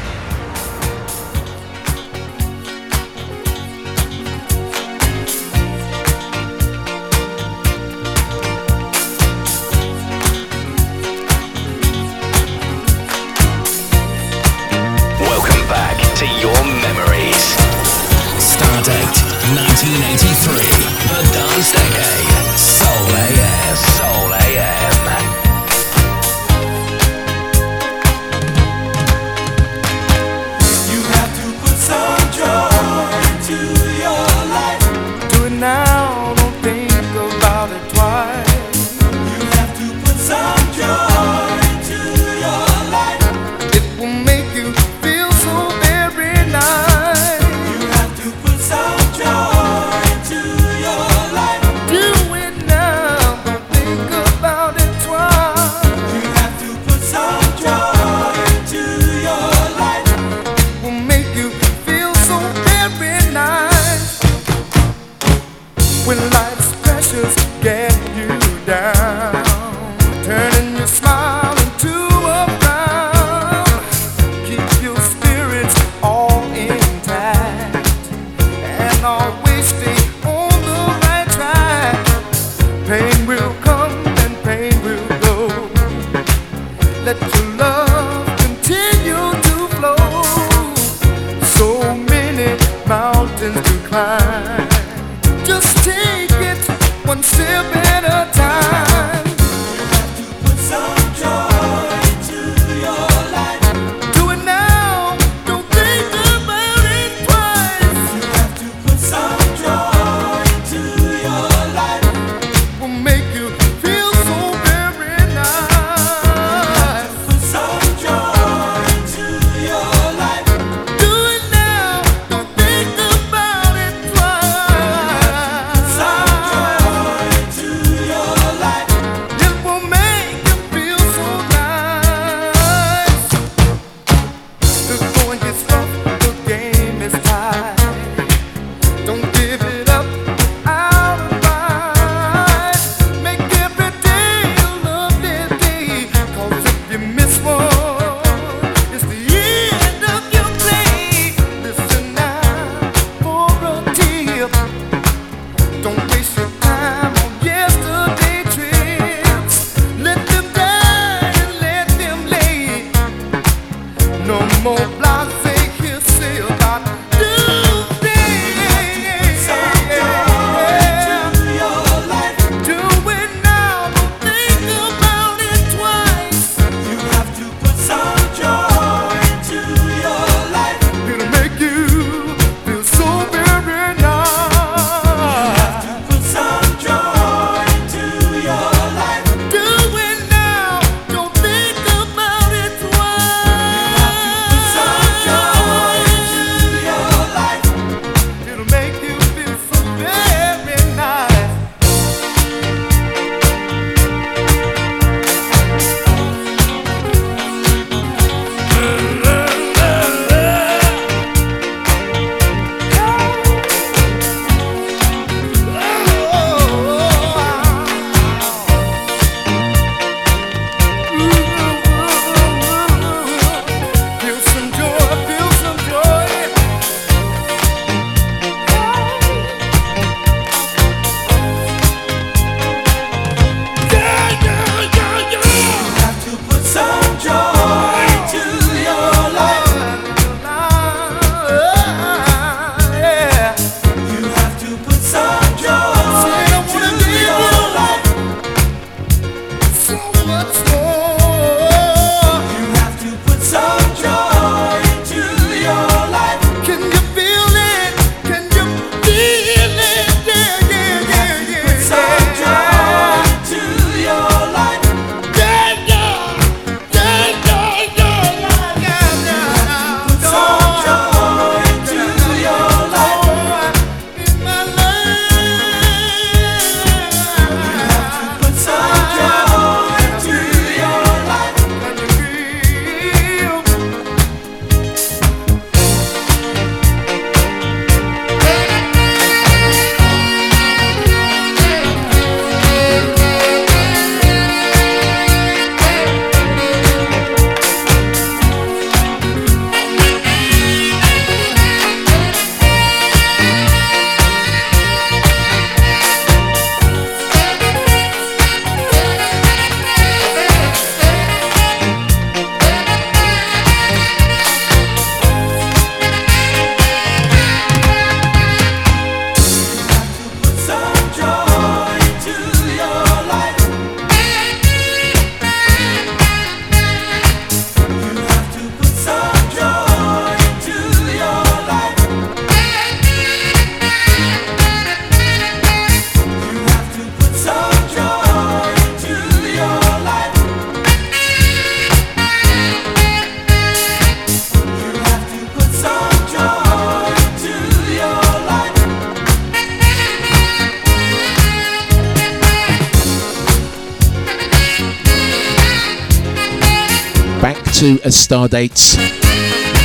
To 358.28 358.36
a 358.36 358.48
stardate 358.48 358.98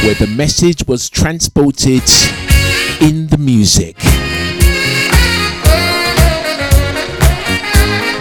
where 0.04 0.14
the 0.14 0.26
message 0.26 0.84
was 0.86 1.08
transported 1.08 2.02
in 3.00 3.26
the 3.28 3.38
music. 3.38 3.96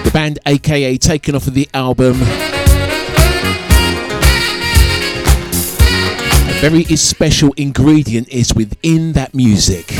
The 0.03 0.11
band 0.11 0.39
AKA 0.45 0.97
taken 0.97 1.35
off 1.35 1.47
of 1.47 1.53
the 1.53 1.67
album. 1.73 2.21
A 6.47 6.61
very 6.61 6.83
special 6.95 7.53
ingredient 7.57 8.29
is 8.29 8.53
within 8.53 9.13
that 9.13 9.33
music 9.33 9.98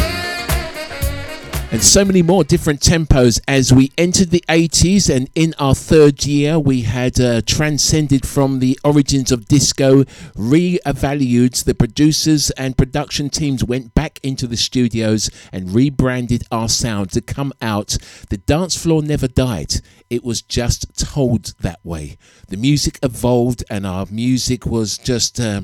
and 1.80 1.86
so 1.86 2.03
many 2.03 2.21
more 2.21 2.43
different 2.43 2.82
tempos 2.82 3.39
as 3.47 3.71
we 3.71 3.89
entered 3.97 4.32
the 4.32 4.43
80s 4.49 5.09
and 5.09 5.30
in 5.34 5.53
our 5.59 5.73
third 5.73 6.25
year 6.25 6.59
we 6.59 6.82
had 6.82 7.17
uh, 7.21 7.41
transcended 7.45 8.27
from 8.27 8.59
the 8.59 8.77
origins 8.84 9.32
of 9.32 9.45
disco 9.45 10.03
re-evaluated 10.36 11.65
the 11.65 11.73
producers 11.73 12.51
and 12.51 12.77
production 12.77 13.30
teams 13.30 13.63
went 13.63 13.93
back 13.93 14.19
into 14.23 14.45
the 14.45 14.57
studios 14.57 15.30
and 15.53 15.73
rebranded 15.73 16.43
our 16.51 16.67
sound 16.67 17.11
to 17.11 17.21
come 17.21 17.53
out. 17.61 17.97
The 18.30 18.38
dance 18.38 18.75
floor 18.75 19.01
never 19.01 19.27
died. 19.27 19.75
It 20.09 20.23
was 20.23 20.41
just 20.41 20.97
told 20.97 21.53
that 21.59 21.80
way. 21.84 22.17
The 22.49 22.57
music 22.57 22.99
evolved 23.03 23.63
and 23.69 23.86
our 23.86 24.05
music 24.09 24.65
was 24.65 24.97
just 24.97 25.39
uh, 25.39 25.61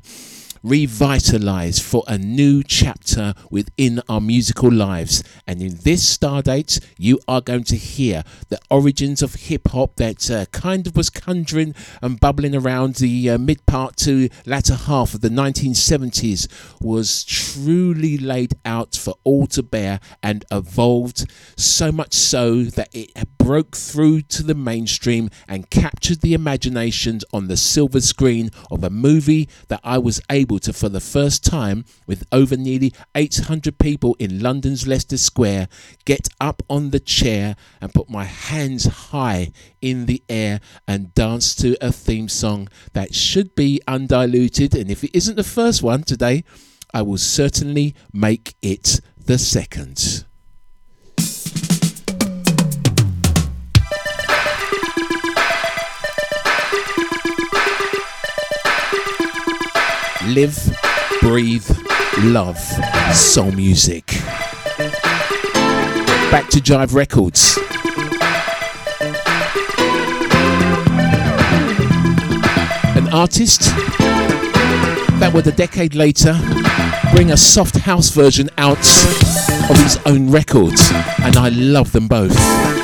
revitalized 0.66 1.84
for 1.84 2.04
a 2.08 2.18
new 2.18 2.64
chapter 2.64 3.36
within 3.52 4.02
our 4.10 4.20
musical 4.20 4.72
lives. 4.72 5.24
And 5.46 5.62
in 5.62 5.78
this 5.84 6.18
Stardate, 6.18 6.84
you 6.98 7.20
are 7.28 7.40
going 7.40 7.66
to 7.66 7.76
hear 7.76 8.24
the 8.50 8.60
origins 8.72 9.22
of 9.22 9.36
hip 9.36 9.68
hop 9.68 9.96
that 9.98 10.32
uh, 10.32 10.46
kind 10.48 10.88
of 10.88 10.98
was 10.98 11.12
conjuring 11.12 11.76
and 12.02 12.20
bubbling 12.20 12.56
around 12.56 12.96
the 12.96 13.30
uh, 13.30 13.38
mid 13.38 13.64
part 13.68 13.96
to 13.98 14.28
latter 14.48 14.74
half 14.74 15.14
of 15.14 15.22
the 15.22 15.30
1970s, 15.30 16.48
was 16.82 17.24
truly 17.24 18.18
laid 18.18 18.56
out 18.66 18.96
for 18.96 19.14
all 19.24 19.46
to 19.48 19.62
bear 19.62 20.00
and 20.24 20.46
evolved 20.52 21.30
so 21.56 21.92
much 21.92 22.14
so 22.14 22.64
that 22.64 22.90
it 22.92 23.12
broke 23.38 23.76
through 23.76 24.22
to 24.22 24.42
the 24.42 24.56
mainstream 24.56 25.30
and 25.48 25.70
captured 25.70 26.22
the 26.22 26.34
imaginations 26.34 27.24
on 27.32 27.48
the 27.48 27.56
silver 27.56 28.02
screen 28.02 28.50
of 28.72 28.84
a 28.84 28.90
movie 28.90 29.48
that 29.68 29.80
I 29.84 30.00
was 30.00 30.20
able 30.32 30.55
to, 30.60 30.74
for 30.74 30.90
the 30.90 31.00
first 31.00 31.44
time, 31.44 31.86
with 32.08 32.24
over 32.32 32.58
nearly 32.58 32.94
800 33.14 33.78
people 33.78 34.16
in 34.20 34.42
London's 34.42 34.88
Leicester 34.88 35.18
Square, 35.18 35.68
get 36.06 36.28
up 36.40 36.62
on 36.70 36.92
the 36.92 37.00
chair 37.00 37.56
and 37.82 37.94
put 37.94 38.10
my 38.10 38.26
hands 38.26 38.86
high 38.86 39.52
in 39.82 40.06
the 40.06 40.24
air 40.30 40.60
and 40.88 41.14
dance 41.14 41.56
to 41.56 41.78
a 41.82 41.92
theme 41.92 42.30
song 42.30 42.68
that 42.94 43.14
should 43.16 43.56
be 43.56 43.82
undiluted. 43.88 44.76
And 44.76 44.90
if 44.90 45.04
it 45.04 45.16
isn't 45.16 45.36
the 45.36 45.44
first 45.44 45.84
one 45.84 46.04
today, 46.04 46.44
I 46.94 47.02
will 47.02 47.18
certainly 47.18 47.96
make 48.14 48.56
it 48.62 49.02
the 49.18 49.38
second. 49.38 50.26
Live, 60.28 60.58
breathe, 61.22 61.70
love 62.20 62.58
soul 63.14 63.52
music. 63.52 64.06
Back 66.32 66.50
to 66.50 66.60
Jive 66.60 66.94
Records. 66.94 67.58
An 72.96 73.08
artist 73.14 73.62
that 75.20 75.32
would 75.34 75.48
a 75.48 75.52
decade 75.52 75.94
later 75.94 76.34
bring 77.14 77.32
a 77.32 77.38
soft 77.38 77.78
house 77.78 78.10
version 78.10 78.50
out 78.58 78.78
of 79.70 79.78
his 79.78 80.00
own 80.06 80.32
records, 80.32 80.92
and 81.24 81.38
I 81.38 81.50
love 81.50 81.92
them 81.92 82.08
both. 82.08 82.75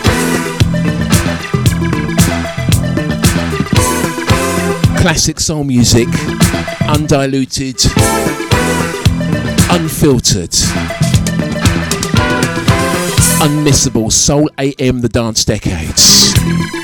Classic 5.02 5.40
soul 5.40 5.64
music 5.64 6.08
undiluted, 6.88 7.76
unfiltered, 9.72 10.52
unmissable 13.42 14.12
Soul 14.12 14.50
AM 14.60 15.02
The 15.02 15.10
Dance 15.10 15.44
Decades. 15.44 16.81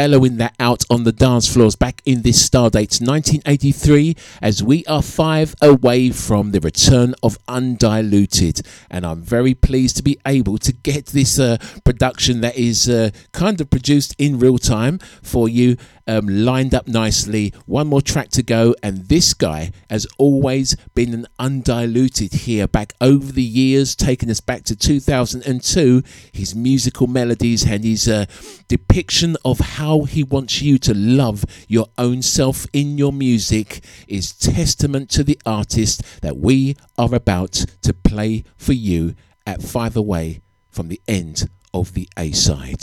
Bellowing 0.00 0.38
that 0.38 0.54
out 0.58 0.82
on 0.88 1.04
the 1.04 1.12
dance 1.12 1.46
floors 1.46 1.76
back 1.76 2.00
in 2.06 2.22
this 2.22 2.42
star 2.42 2.70
date 2.70 3.00
1983, 3.02 4.16
as 4.40 4.62
we 4.62 4.82
are 4.86 5.02
five 5.02 5.54
away 5.60 6.08
from 6.08 6.52
the 6.52 6.60
return 6.60 7.14
of 7.22 7.36
Undiluted. 7.46 8.62
And 8.90 9.04
I'm 9.04 9.20
very 9.20 9.52
pleased 9.52 9.98
to 9.98 10.02
be 10.02 10.18
able 10.26 10.56
to 10.56 10.72
get 10.72 11.04
this 11.08 11.38
uh, 11.38 11.58
production 12.00 12.40
that 12.40 12.56
is 12.56 12.88
uh, 12.88 13.10
kind 13.32 13.60
of 13.60 13.68
produced 13.68 14.14
in 14.16 14.38
real 14.38 14.56
time 14.56 14.98
for 15.22 15.50
you 15.50 15.76
um, 16.06 16.26
lined 16.26 16.74
up 16.74 16.88
nicely. 16.88 17.52
One 17.66 17.88
more 17.88 18.00
track 18.00 18.30
to 18.30 18.42
go, 18.42 18.74
and 18.82 19.06
this 19.08 19.34
guy 19.34 19.70
has 19.90 20.06
always 20.16 20.76
been 20.94 21.12
an 21.12 21.26
undiluted 21.38 22.32
here 22.32 22.66
back 22.66 22.94
over 23.02 23.30
the 23.30 23.42
years, 23.42 23.94
taking 23.94 24.30
us 24.30 24.40
back 24.40 24.64
to 24.64 24.74
2002. 24.76 26.02
His 26.32 26.54
musical 26.54 27.06
melodies 27.06 27.70
and 27.70 27.84
his 27.84 28.08
uh, 28.08 28.24
depiction 28.66 29.36
of 29.44 29.58
how 29.58 30.04
he 30.04 30.24
wants 30.24 30.62
you 30.62 30.78
to 30.78 30.94
love 30.94 31.44
your 31.68 31.88
own 31.98 32.22
self 32.22 32.66
in 32.72 32.96
your 32.96 33.12
music 33.12 33.84
is 34.08 34.32
testament 34.32 35.10
to 35.10 35.22
the 35.22 35.38
artist 35.44 36.22
that 36.22 36.38
we 36.38 36.76
are 36.96 37.14
about 37.14 37.66
to 37.82 37.92
play 37.92 38.42
for 38.56 38.72
you 38.72 39.14
at 39.46 39.60
Five 39.60 39.98
Away 39.98 40.40
from 40.70 40.88
the 40.88 41.02
end 41.06 41.50
of 41.72 41.92
the 41.94 42.08
A 42.18 42.32
side. 42.32 42.82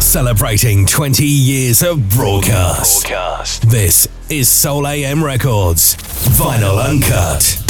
Celebrating 0.00 0.86
20 0.86 1.24
years 1.24 1.82
of 1.82 2.08
broadcast. 2.10 3.08
broadcast. 3.08 3.68
This 3.70 4.08
is 4.28 4.48
Soul 4.48 4.86
AM 4.86 5.24
Records, 5.24 5.96
Vinyl 6.38 6.82
Uncut. 6.84 7.63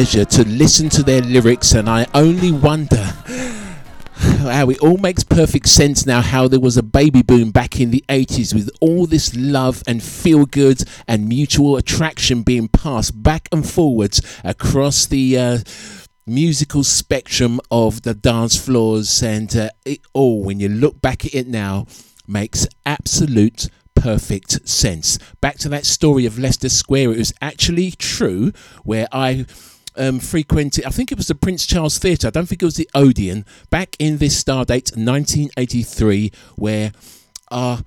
Pleasure 0.00 0.24
to 0.24 0.48
listen 0.48 0.88
to 0.88 1.02
their 1.02 1.20
lyrics, 1.20 1.72
and 1.72 1.86
I 1.86 2.06
only 2.14 2.50
wonder 2.50 2.96
how 4.14 4.70
it 4.70 4.78
all 4.78 4.96
makes 4.96 5.22
perfect 5.22 5.68
sense 5.68 6.06
now 6.06 6.22
how 6.22 6.48
there 6.48 6.58
was 6.58 6.78
a 6.78 6.82
baby 6.82 7.20
boom 7.20 7.50
back 7.50 7.78
in 7.78 7.90
the 7.90 8.02
80s 8.08 8.54
with 8.54 8.70
all 8.80 9.04
this 9.04 9.36
love 9.36 9.82
and 9.86 10.02
feel 10.02 10.46
good 10.46 10.84
and 11.06 11.28
mutual 11.28 11.76
attraction 11.76 12.42
being 12.42 12.66
passed 12.66 13.22
back 13.22 13.46
and 13.52 13.68
forwards 13.68 14.22
across 14.42 15.04
the 15.04 15.36
uh, 15.36 15.58
musical 16.26 16.82
spectrum 16.82 17.60
of 17.70 18.00
the 18.00 18.14
dance 18.14 18.56
floors 18.56 19.22
and 19.22 19.54
uh, 19.54 19.68
it 19.84 20.00
all 20.14 20.42
when 20.42 20.60
you 20.60 20.70
look 20.70 21.02
back 21.02 21.26
at 21.26 21.34
it 21.34 21.46
now 21.46 21.84
makes 22.26 22.66
absolute 22.86 23.68
perfect 23.94 24.66
sense. 24.66 25.18
Back 25.42 25.58
to 25.58 25.68
that 25.68 25.84
story 25.84 26.24
of 26.24 26.38
Leicester 26.38 26.70
Square, 26.70 27.12
it 27.12 27.18
was 27.18 27.34
actually 27.42 27.90
true 27.90 28.52
where 28.82 29.06
I 29.12 29.44
um, 30.00 30.18
frequented, 30.18 30.84
I 30.84 30.90
think 30.90 31.12
it 31.12 31.18
was 31.18 31.28
the 31.28 31.34
Prince 31.34 31.66
Charles 31.66 31.98
Theatre, 31.98 32.28
I 32.28 32.30
don't 32.30 32.46
think 32.46 32.62
it 32.62 32.64
was 32.64 32.76
the 32.76 32.88
Odeon, 32.94 33.44
back 33.68 33.96
in 33.98 34.18
this 34.18 34.42
stardate 34.42 34.96
1983, 34.96 36.32
where 36.56 36.92
our 37.50 37.80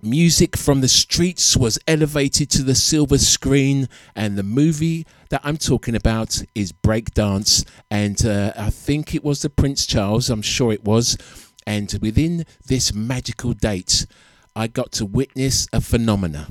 music 0.00 0.56
from 0.56 0.82
the 0.82 0.88
streets 0.88 1.56
was 1.56 1.78
elevated 1.88 2.48
to 2.50 2.62
the 2.62 2.74
silver 2.76 3.18
screen, 3.18 3.88
and 4.14 4.38
the 4.38 4.42
movie 4.42 5.04
that 5.30 5.40
I'm 5.42 5.56
talking 5.56 5.96
about 5.96 6.42
is 6.54 6.72
Breakdance, 6.72 7.66
and 7.90 8.24
uh, 8.24 8.52
I 8.56 8.70
think 8.70 9.14
it 9.14 9.24
was 9.24 9.42
the 9.42 9.50
Prince 9.50 9.84
Charles, 9.84 10.30
I'm 10.30 10.42
sure 10.42 10.72
it 10.72 10.84
was. 10.84 11.18
And 11.66 11.92
within 12.00 12.44
this 12.64 12.94
magical 12.94 13.52
date, 13.52 14.06
I 14.54 14.68
got 14.68 14.92
to 14.92 15.04
witness 15.04 15.66
a 15.72 15.80
phenomena. 15.80 16.46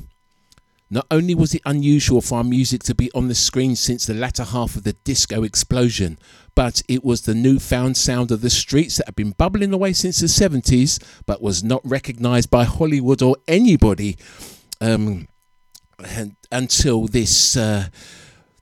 Not 0.89 1.07
only 1.09 1.33
was 1.33 1.55
it 1.55 1.63
unusual 1.65 2.21
for 2.21 2.37
our 2.37 2.43
music 2.43 2.83
to 2.83 2.93
be 2.93 3.11
on 3.13 3.27
the 3.27 3.35
screen 3.35 3.75
since 3.75 4.05
the 4.05 4.13
latter 4.13 4.43
half 4.43 4.75
of 4.75 4.83
the 4.83 4.93
disco 4.93 5.43
explosion, 5.43 6.19
but 6.53 6.83
it 6.87 7.03
was 7.03 7.21
the 7.21 7.33
newfound 7.33 7.97
sound 7.97 8.31
of 8.31 8.41
the 8.41 8.51
streets 8.51 8.97
that 8.97 9.07
had 9.07 9.15
been 9.15 9.31
bubbling 9.31 9.73
away 9.73 9.93
since 9.93 10.19
the 10.19 10.27
70s, 10.27 11.03
but 11.25 11.41
was 11.41 11.63
not 11.63 11.81
recognized 11.83 12.51
by 12.51 12.65
Hollywood 12.65 13.23
or 13.23 13.35
anybody 13.47 14.15
um, 14.79 15.27
and, 16.07 16.35
until 16.51 17.07
this, 17.07 17.57
uh, 17.57 17.87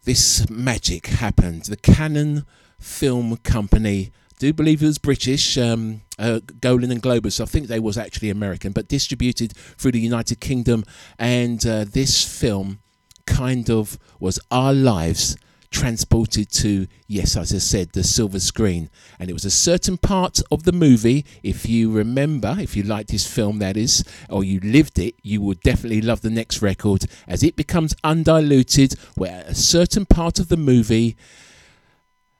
this 0.06 0.50
magic 0.50 1.08
happened. 1.08 1.64
The 1.64 1.78
Cannon 1.78 2.46
Film 2.80 3.36
Company 3.38 4.12
do 4.40 4.54
believe 4.54 4.82
it 4.82 4.86
was 4.86 4.98
British, 4.98 5.58
um, 5.58 6.02
uh, 6.20 6.39
Golan 6.61 6.91
and 6.91 7.01
Globus. 7.01 7.41
I 7.41 7.45
think 7.45 7.68
they 7.68 7.80
was 7.80 7.97
actually 7.97 8.30
American, 8.30 8.72
but 8.72 8.88
distributed 8.88 9.53
through 9.53 9.91
the 9.91 9.99
United 9.99 10.39
Kingdom. 10.39 10.84
And 11.18 11.66
uh, 11.66 11.86
this 11.86 12.24
film 12.24 12.80
kind 13.26 13.70
of 13.70 13.97
was 14.20 14.39
our 14.51 14.74
lives 14.74 15.38
transported 15.72 16.51
to, 16.51 16.88
yes, 17.07 17.36
as 17.36 17.51
I 17.51 17.57
said, 17.57 17.93
the 17.93 18.03
silver 18.03 18.39
screen. 18.39 18.89
And 19.18 19.30
it 19.30 19.34
was 19.34 19.43
a 19.43 19.51
certain 19.51 19.97
part 19.97 20.39
of 20.51 20.64
the 20.64 20.72
movie, 20.72 21.26
if 21.41 21.68
you 21.68 21.91
remember, 21.91 22.55
if 22.59 22.76
you 22.78 22.84
liked 22.84 23.09
this 23.09 23.26
film, 23.26 23.57
that 23.59 23.76
is, 23.76 24.03
or 24.30 24.43
you 24.43 24.59
lived 24.59 24.99
it, 24.99 25.16
you 25.24 25.41
will 25.41 25.55
definitely 25.64 26.01
love 26.01 26.22
the 26.22 26.30
next 26.30 26.61
record 26.61 27.05
as 27.28 27.41
it 27.41 27.55
becomes 27.55 27.95
undiluted, 28.03 28.93
where 29.16 29.43
a 29.47 29.55
certain 29.55 30.05
part 30.05 30.38
of 30.38 30.47
the 30.47 30.57
movie, 30.57 31.18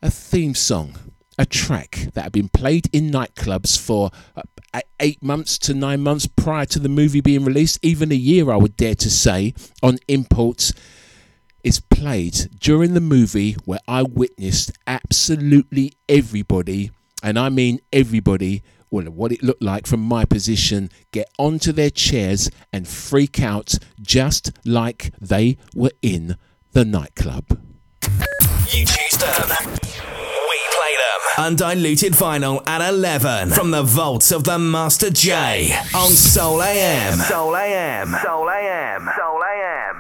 a 0.02 0.12
theme 0.12 0.54
song 0.54 0.96
a 1.38 1.46
track 1.46 2.08
that 2.14 2.24
had 2.24 2.32
been 2.32 2.50
played 2.50 2.88
in 2.94 3.10
nightclubs 3.10 3.78
for 3.78 4.12
uh, 4.36 4.82
eight 5.00 5.22
months 5.22 5.58
to 5.60 5.74
nine 5.74 6.02
months 6.02 6.28
prior 6.28 6.66
to 6.66 6.80
the 6.80 6.90
movie 6.90 7.22
being 7.22 7.46
released, 7.46 7.80
even 7.82 8.12
a 8.12 8.16
year, 8.16 8.52
I 8.52 8.58
would 8.58 8.78
dare 8.78 8.96
to 8.96 9.10
say, 9.10 9.54
on 9.82 10.00
imports, 10.08 10.74
is 11.64 11.80
played 11.80 12.50
during 12.60 12.94
the 12.94 13.02
movie 13.02 13.54
where 13.66 13.80
I 13.88 14.04
witnessed 14.04 14.72
absolutely 14.86 15.94
everybody, 16.10 16.92
and 17.22 17.40
I 17.40 17.50
mean 17.50 17.80
everybody, 17.92 18.64
well, 18.90 19.06
what 19.06 19.32
it 19.32 19.42
looked 19.42 19.64
like 19.64 19.88
from 19.88 20.02
my 20.02 20.26
position, 20.26 20.90
get 21.12 21.30
onto 21.40 21.72
their 21.72 21.90
chairs 21.90 22.50
and 22.72 22.88
freak 22.88 23.42
out 23.42 23.76
just 24.02 24.52
like 24.66 25.14
they 25.20 25.58
were 25.74 25.94
in 26.02 26.36
the 26.74 26.86
nightclub. 26.86 27.60
You 28.70 28.86
choose 28.86 29.18
them. 29.20 30.23
Undiluted 31.38 32.14
vinyl 32.14 32.62
at 32.68 32.88
11 32.88 33.50
from 33.50 33.72
the 33.72 33.82
vaults 33.82 34.32
of 34.32 34.44
the 34.44 34.60
Master 34.60 35.10
J 35.10 35.74
on 35.96 36.12
Soul 36.12 36.62
AM. 36.62 37.18
Soul 37.18 37.56
AM. 37.58 38.10
Soul 38.22 38.48
AM. 38.50 39.00
Soul 39.08 39.10
AM. 39.10 39.10
Soul 39.18 39.42
AM. 39.44 39.93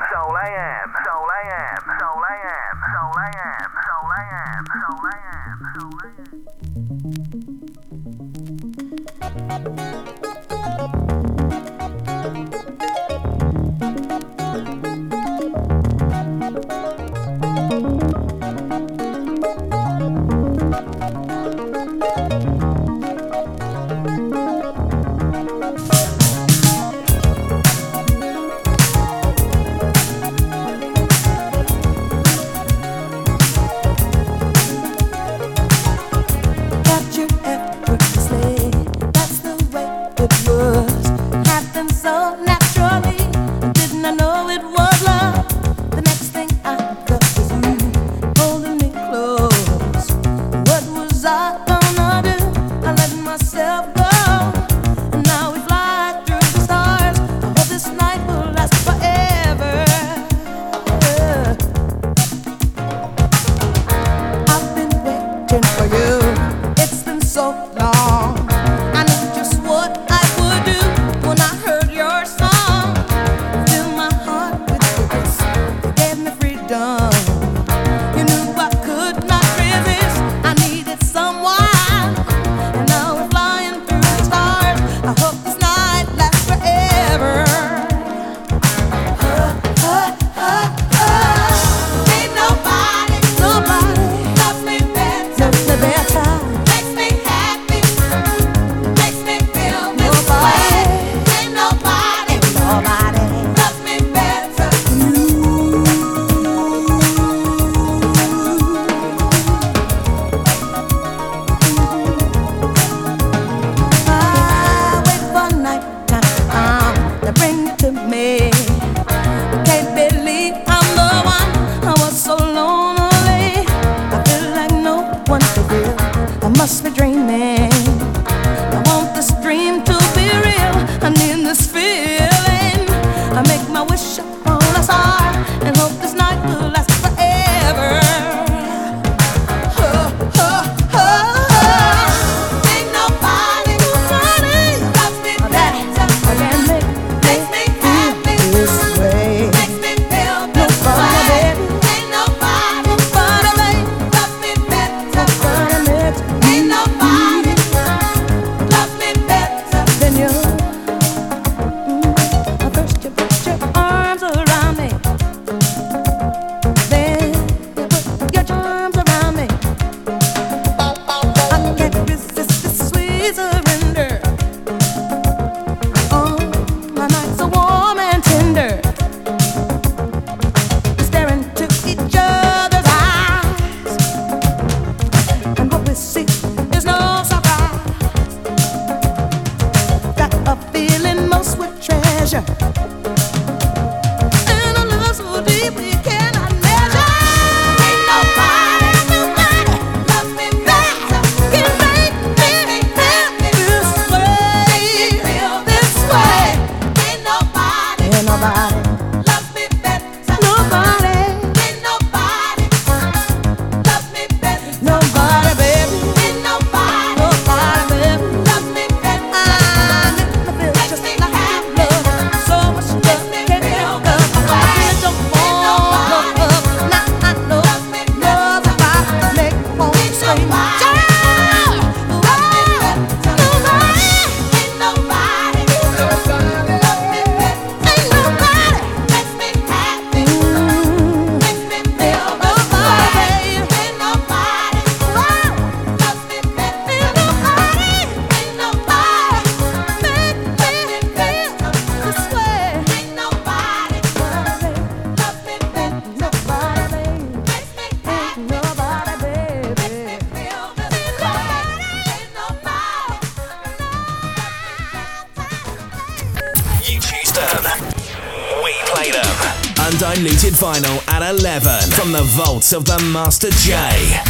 Of 272.73 272.85
the 272.85 272.99
Master 273.11 273.49
J 273.49 273.73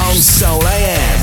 on 0.07 0.15
Soul 0.15 0.61
AM. 0.65 1.22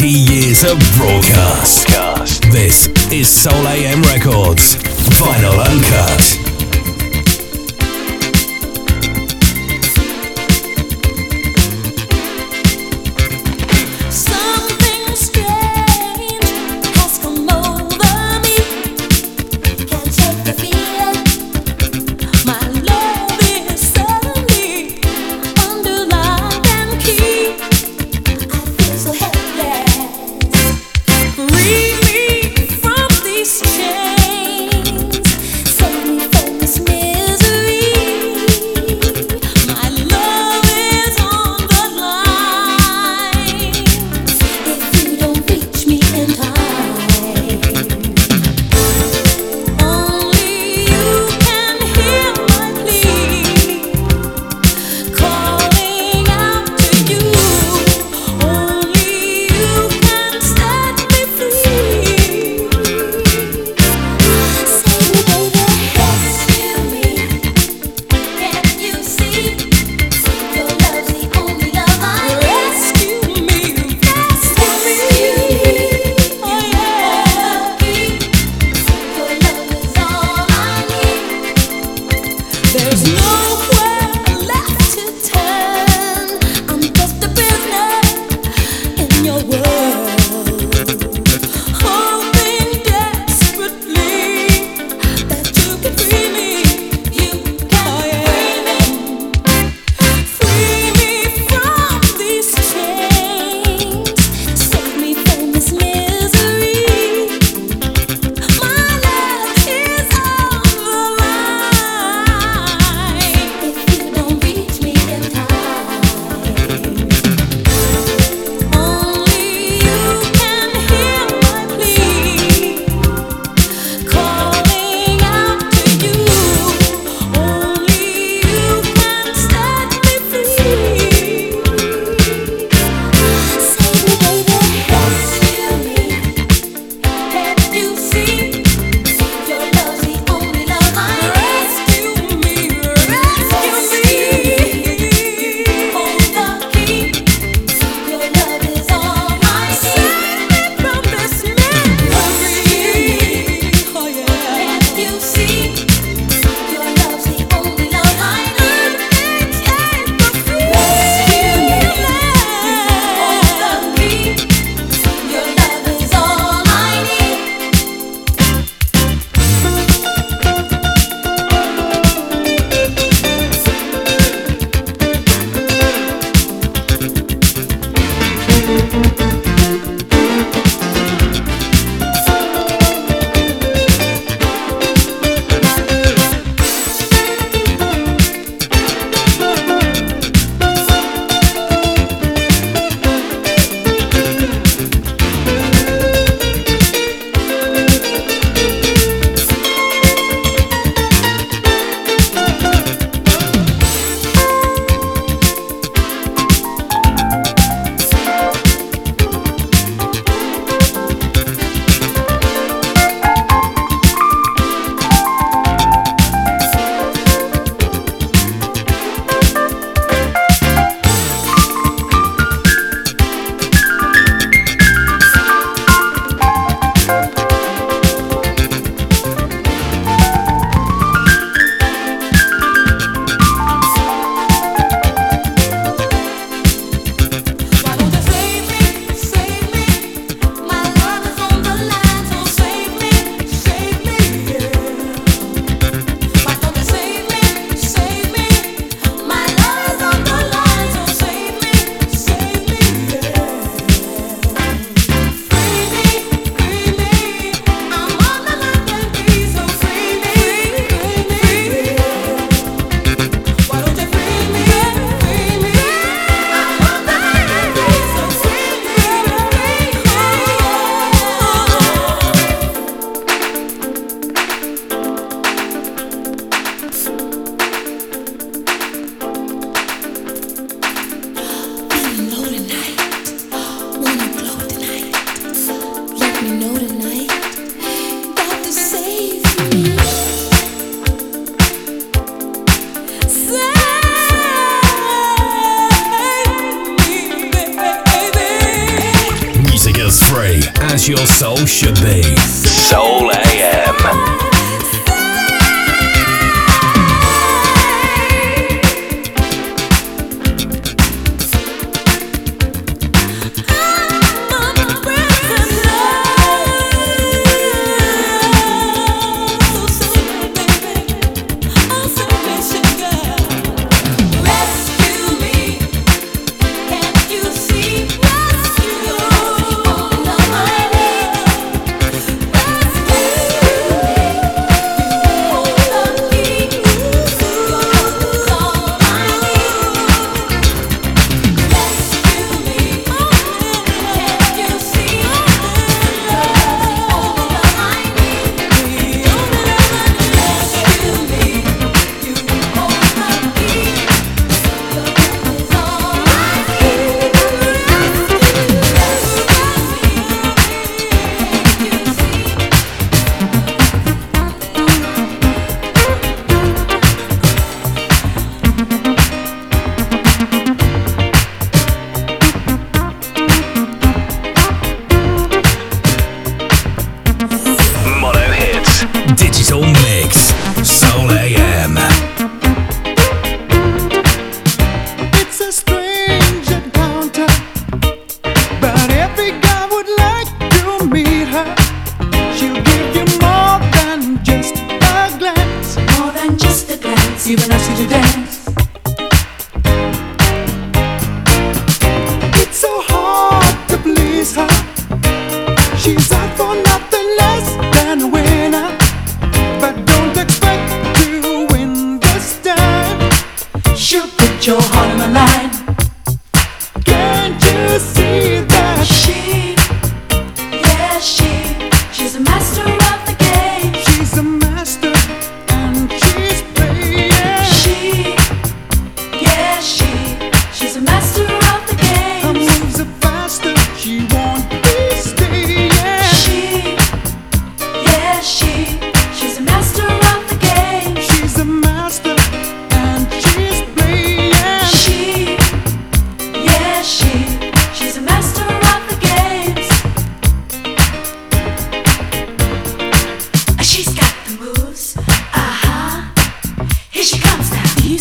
20 0.00 0.14
years 0.32 0.64
of 0.64 0.78
broadcast. 0.96 1.86
This 2.50 2.88
is 3.12 3.28
Soul 3.28 3.68
AM 3.68 4.00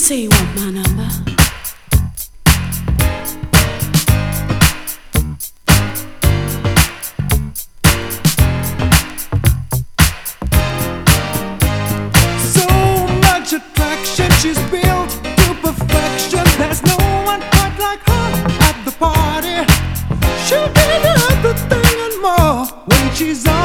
say 0.10 0.22
you 0.22 0.30
want 0.32 0.56
my 0.56 0.72
number. 0.72 1.08
So 12.42 12.66
much 13.22 13.54
attraction, 13.54 14.32
she's 14.42 14.58
built 14.72 15.12
to 15.12 15.54
perfection. 15.62 16.44
There's 16.58 16.82
no 16.82 16.98
one 17.24 17.42
quite 17.52 17.78
like 17.78 18.02
her 18.10 18.30
at 18.68 18.78
the 18.86 18.92
party. 18.98 19.58
She'll 20.48 20.74
give 20.74 21.04
you 21.06 21.18
everything 21.34 21.98
and 22.08 22.22
more 22.24 22.66
when 22.88 23.14
she's 23.14 23.48
on. 23.48 23.59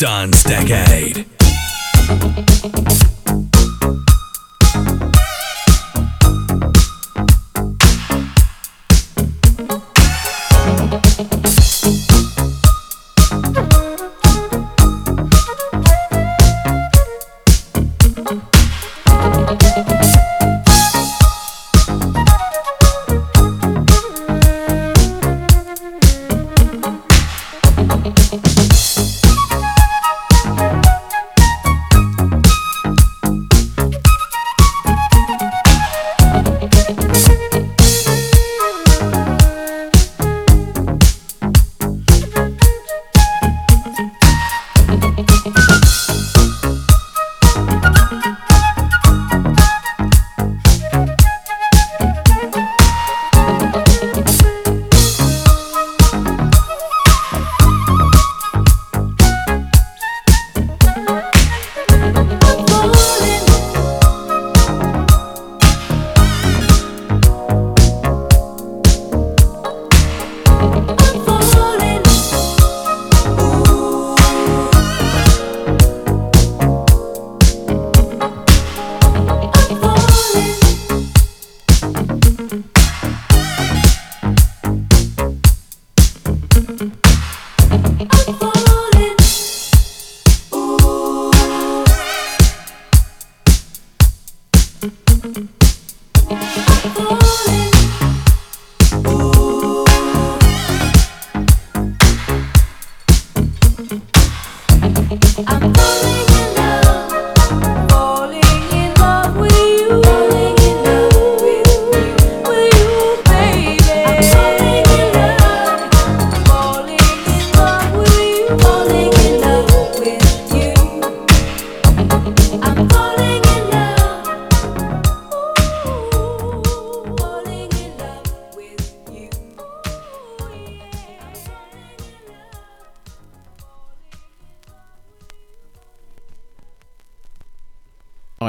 Dance 0.00 0.39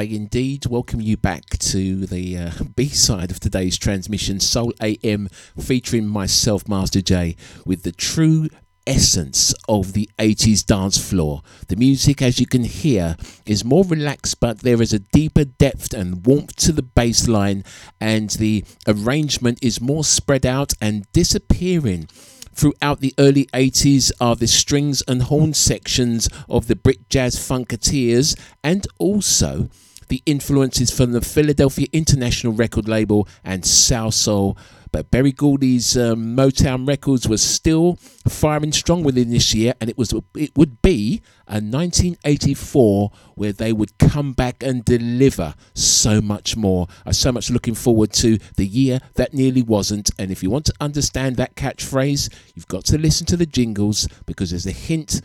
indeed 0.03 0.65
welcome 0.65 1.01
you 1.01 1.17
back 1.17 1.49
to 1.49 2.05
the 2.05 2.37
uh, 2.37 2.51
B 2.75 2.87
side 2.87 3.31
of 3.31 3.39
today's 3.39 3.77
transmission, 3.77 4.39
Soul 4.39 4.73
AM, 4.81 5.27
featuring 5.59 6.07
myself, 6.07 6.67
Master 6.67 7.01
J, 7.01 7.35
with 7.65 7.83
the 7.83 7.91
true 7.91 8.47
essence 8.87 9.53
of 9.69 9.93
the 9.93 10.09
80s 10.17 10.65
dance 10.65 10.97
floor. 10.97 11.41
The 11.67 11.75
music, 11.75 12.21
as 12.21 12.39
you 12.39 12.45
can 12.45 12.63
hear, 12.63 13.15
is 13.45 13.63
more 13.63 13.83
relaxed, 13.83 14.39
but 14.39 14.59
there 14.59 14.81
is 14.81 14.93
a 14.93 14.99
deeper 14.99 15.45
depth 15.45 15.93
and 15.93 16.25
warmth 16.25 16.55
to 16.57 16.71
the 16.71 16.81
bass 16.81 17.27
line, 17.27 17.63
and 17.99 18.29
the 18.31 18.63
arrangement 18.87 19.59
is 19.61 19.81
more 19.81 20.03
spread 20.03 20.45
out 20.45 20.73
and 20.81 21.11
disappearing. 21.11 22.07
Throughout 22.53 22.99
the 22.99 23.13
early 23.17 23.45
80s 23.47 24.11
are 24.19 24.35
the 24.35 24.47
strings 24.47 25.01
and 25.07 25.23
horn 25.23 25.53
sections 25.53 26.29
of 26.49 26.67
the 26.67 26.75
Brit 26.75 27.09
Jazz 27.09 27.35
Funketeers 27.35 28.37
and 28.63 28.85
also 28.97 29.69
the 30.11 30.21
influences 30.25 30.91
from 30.91 31.13
the 31.13 31.21
Philadelphia 31.21 31.88
International 31.93 32.51
record 32.51 32.85
label 32.85 33.29
and 33.45 33.63
Salsoul. 33.63 34.57
But 34.91 35.09
Berry 35.09 35.31
Gordy's 35.31 35.97
um, 35.97 36.35
Motown 36.35 36.85
Records 36.85 37.29
was 37.29 37.41
still 37.41 37.95
firing 38.27 38.73
strong 38.73 39.03
within 39.03 39.29
this 39.29 39.53
year, 39.53 39.73
and 39.79 39.89
it 39.89 39.97
was 39.97 40.13
it 40.35 40.51
would 40.57 40.81
be 40.81 41.21
a 41.47 41.63
1984 41.63 43.11
where 43.35 43.53
they 43.53 43.71
would 43.71 43.97
come 43.99 44.33
back 44.33 44.61
and 44.61 44.83
deliver 44.83 45.55
so 45.73 46.19
much 46.19 46.57
more. 46.57 46.88
I'm 47.05 47.13
so 47.13 47.31
much 47.31 47.49
looking 47.49 47.73
forward 47.73 48.11
to 48.15 48.38
the 48.57 48.67
year 48.67 48.99
that 49.13 49.33
nearly 49.33 49.61
wasn't. 49.61 50.11
And 50.19 50.29
if 50.29 50.43
you 50.43 50.49
want 50.49 50.65
to 50.65 50.73
understand 50.81 51.38
that 51.38 51.55
catchphrase, 51.55 52.29
you've 52.53 52.67
got 52.67 52.83
to 52.85 52.97
listen 52.97 53.25
to 53.27 53.38
the 53.38 53.45
jingles 53.45 54.09
because 54.25 54.49
there's 54.49 54.67
a 54.67 54.71
hint 54.71 55.21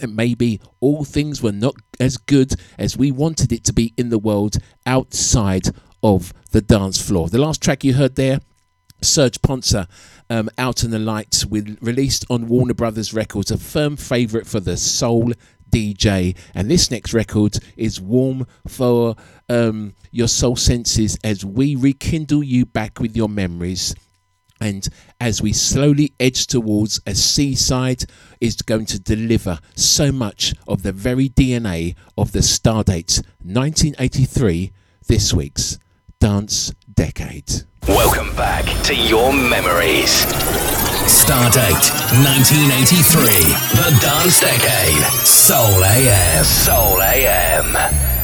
and 0.00 0.16
maybe 0.16 0.60
all 0.80 1.04
things 1.04 1.42
were 1.42 1.52
not 1.52 1.74
as 1.98 2.16
good 2.16 2.54
as 2.78 2.96
we 2.96 3.10
wanted 3.10 3.52
it 3.52 3.64
to 3.64 3.72
be 3.72 3.92
in 3.96 4.10
the 4.10 4.18
world 4.18 4.56
outside 4.86 5.68
of 6.02 6.32
the 6.50 6.60
dance 6.60 7.00
floor. 7.00 7.28
The 7.28 7.38
last 7.38 7.62
track 7.62 7.84
you 7.84 7.94
heard 7.94 8.16
there, 8.16 8.40
Serge 9.02 9.40
Ponsar, 9.42 9.86
um, 10.28 10.50
Out 10.58 10.84
in 10.84 10.90
the 10.90 10.98
Lights, 10.98 11.46
with, 11.46 11.78
released 11.80 12.24
on 12.30 12.48
Warner 12.48 12.74
Brothers 12.74 13.12
Records, 13.12 13.50
a 13.50 13.58
firm 13.58 13.96
favourite 13.96 14.46
for 14.46 14.60
the 14.60 14.76
soul 14.76 15.32
DJ. 15.70 16.36
And 16.54 16.70
this 16.70 16.90
next 16.90 17.14
record 17.14 17.58
is 17.76 18.00
warm 18.00 18.46
for 18.66 19.16
um, 19.48 19.94
your 20.10 20.28
soul 20.28 20.56
senses 20.56 21.18
as 21.24 21.44
we 21.44 21.76
rekindle 21.76 22.42
you 22.42 22.66
back 22.66 23.00
with 23.00 23.16
your 23.16 23.28
memories 23.28 23.94
and 24.60 24.86
as 25.20 25.42
we 25.42 25.52
slowly 25.52 26.12
edge 26.18 26.46
towards 26.46 27.00
a 27.06 27.14
seaside 27.14 28.04
is 28.40 28.56
going 28.62 28.86
to 28.86 28.98
deliver 28.98 29.58
so 29.76 30.10
much 30.10 30.54
of 30.66 30.82
the 30.82 30.92
very 30.92 31.28
DNA 31.28 31.94
of 32.16 32.32
the 32.32 32.38
Stardate 32.38 33.22
1983 33.44 34.72
this 35.06 35.34
week's 35.34 35.78
Dance 36.18 36.72
Decade. 36.92 37.64
Welcome 37.86 38.34
back 38.34 38.64
to 38.84 38.94
your 38.94 39.32
memories. 39.32 40.24
Stardate 41.06 41.90
1983, 42.24 43.24
the 43.76 43.98
Dance 44.00 44.40
Decade, 44.40 45.26
Soul 45.26 45.84
AM, 45.84 46.44
Soul 46.44 47.02
AM. 47.02 48.19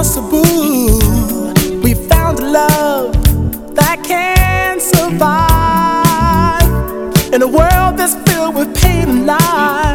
Impossible. 0.00 0.98
We 1.82 1.92
found 1.92 2.40
love 2.40 3.12
that 3.74 4.02
can 4.02 4.80
survive 4.80 5.12
in 7.34 7.42
a 7.42 7.46
world 7.46 7.98
that's 7.98 8.14
filled 8.30 8.54
with 8.54 8.74
pain 8.80 9.10
and 9.10 9.26
lies. 9.26 9.89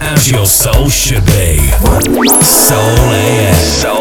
As 0.00 0.30
your 0.30 0.46
soul 0.46 0.88
should 0.88 1.24
be. 1.26 1.58
Soul 2.42 2.98
AM. 3.12 3.54
Soul 3.54 3.99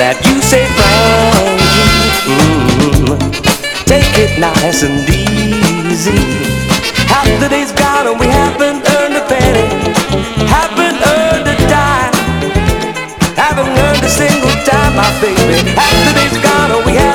that 0.00 0.16
you 0.24 0.40
say 0.40 0.64
funky. 0.80 1.92
Mm-hmm. 2.24 3.20
Take 3.84 4.16
it 4.16 4.32
nice 4.40 4.80
and 4.80 5.04
easy. 5.04 6.16
Half 7.04 7.28
the 7.36 7.52
day's 7.52 7.68
gone 7.76 8.08
and 8.08 8.16
we 8.16 8.24
haven't 8.24 8.80
earned 8.96 9.20
a 9.20 9.24
penny, 9.28 9.68
haven't 10.48 10.96
earned 11.04 11.44
a 11.52 11.56
dime, 11.68 12.16
haven't 13.36 13.68
earned 13.68 14.00
a 14.00 14.08
single 14.08 14.56
dime, 14.64 14.96
my 14.96 15.04
baby. 15.20 15.68
Half 15.76 15.92
the 16.08 16.12
day's 16.16 16.38
gone 16.40 16.70
and 16.72 16.86
we 16.86 16.92
haven't. 16.92 17.09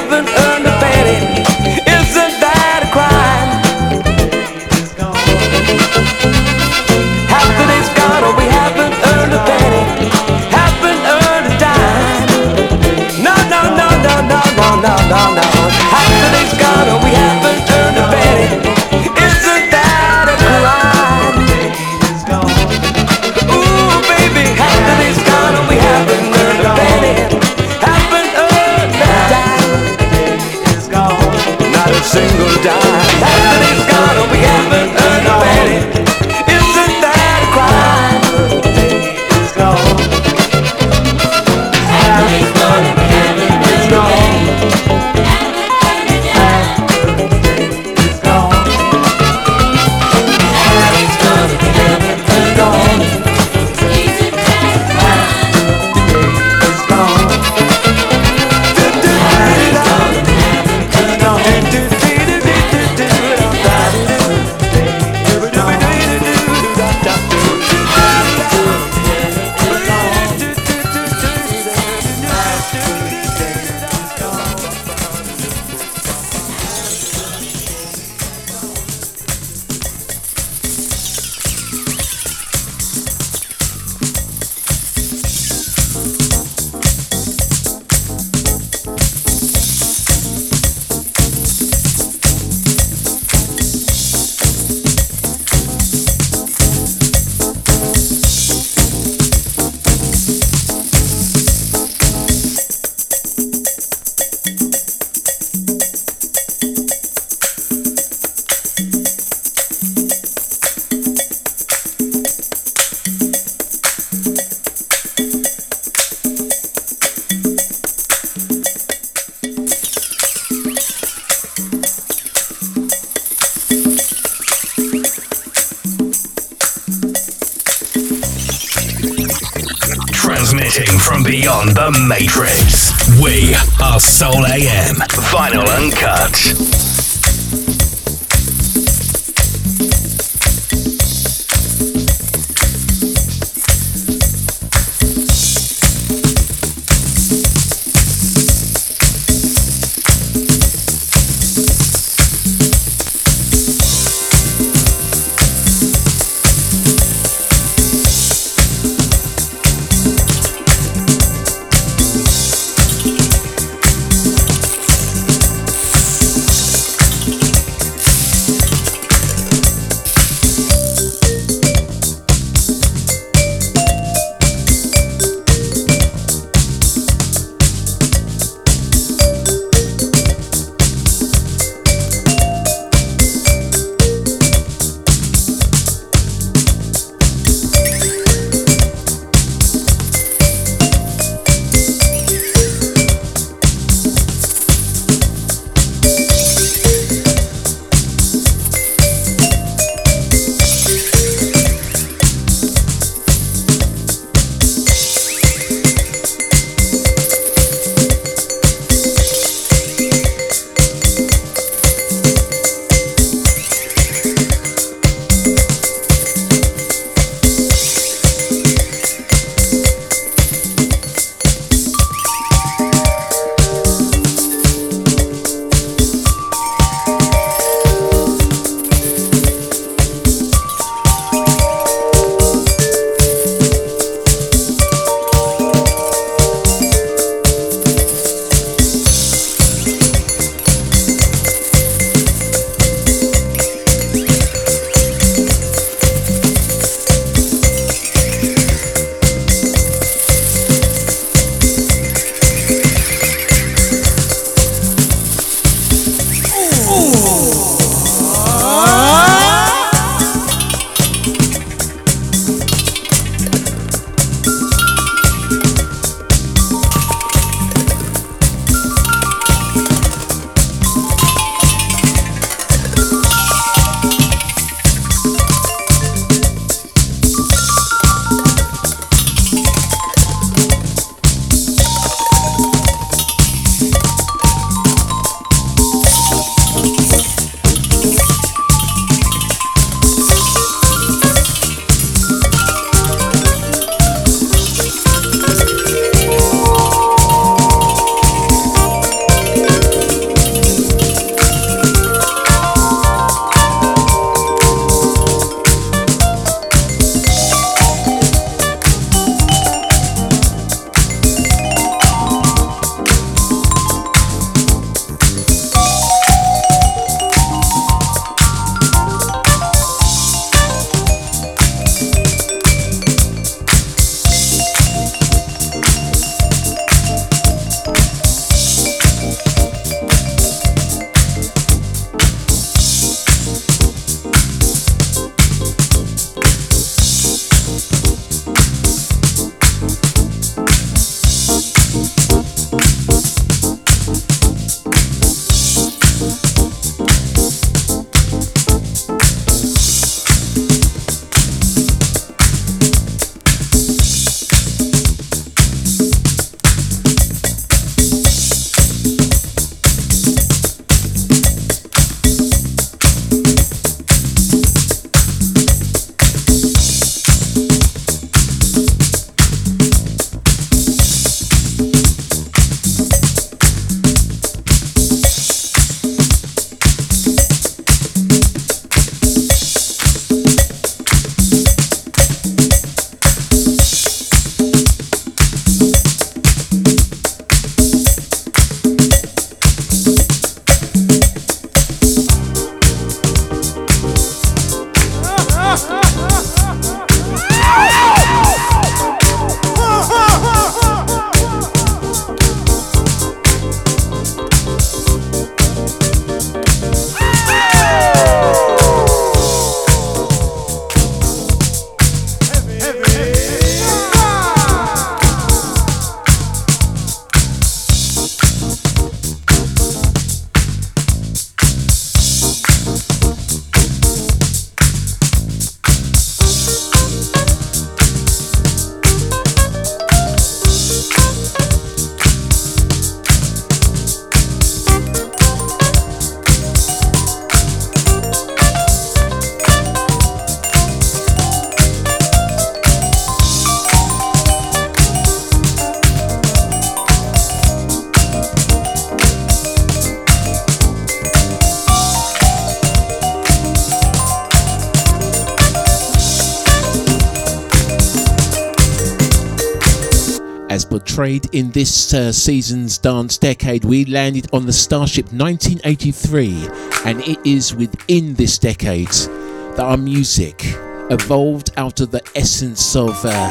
In 461.55 461.71
this 461.71 462.13
uh, 462.13 462.33
season's 462.33 462.97
dance 462.97 463.37
decade, 463.37 463.85
we 463.85 464.03
landed 464.03 464.45
on 464.51 464.65
the 464.65 464.73
Starship 464.73 465.31
1983, 465.31 466.67
and 467.05 467.21
it 467.21 467.39
is 467.45 467.73
within 467.73 468.33
this 468.33 468.57
decade 468.57 469.07
that 469.07 469.79
our 469.79 469.95
music 469.95 470.63
evolved 471.09 471.71
out 471.77 472.01
of 472.01 472.11
the 472.11 472.21
essence 472.35 472.93
of 472.97 473.17
uh, 473.23 473.49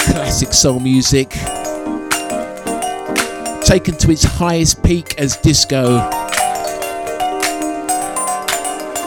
classic 0.00 0.52
soul 0.52 0.80
music, 0.80 1.30
taken 3.62 3.96
to 3.96 4.10
its 4.10 4.24
highest 4.24 4.82
peak 4.82 5.14
as 5.16 5.36
disco, 5.36 6.00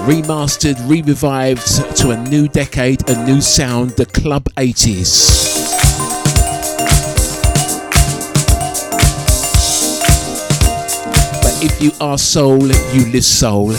remastered, 0.06 0.78
re 0.90 1.02
revived 1.02 1.98
to 1.98 2.12
a 2.12 2.24
new 2.30 2.48
decade, 2.48 3.10
a 3.10 3.26
new 3.26 3.42
sound, 3.42 3.92
the 3.92 4.06
Club 4.06 4.46
80s. 4.56 5.33
If 11.66 11.82
you 11.82 11.92
are 12.02 12.18
soul, 12.18 12.68
you 12.68 13.06
live 13.14 13.24
soul. 13.24 13.72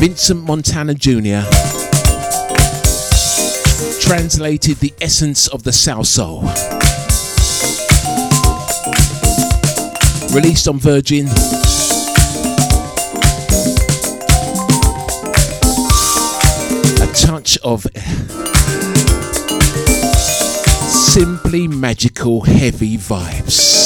Vincent 0.00 0.42
Montana 0.42 0.94
Jr. 0.94 1.42
translated 4.00 4.78
the 4.78 4.94
essence 5.02 5.48
of 5.48 5.64
the 5.64 5.70
Salsoul. 5.70 6.42
Released 10.34 10.66
on 10.66 10.78
Virgin. 10.78 11.26
A 17.02 17.12
touch 17.12 17.58
of 17.58 17.86
simply 20.88 21.68
magical 21.68 22.40
heavy 22.40 22.96
vibes. 22.96 23.81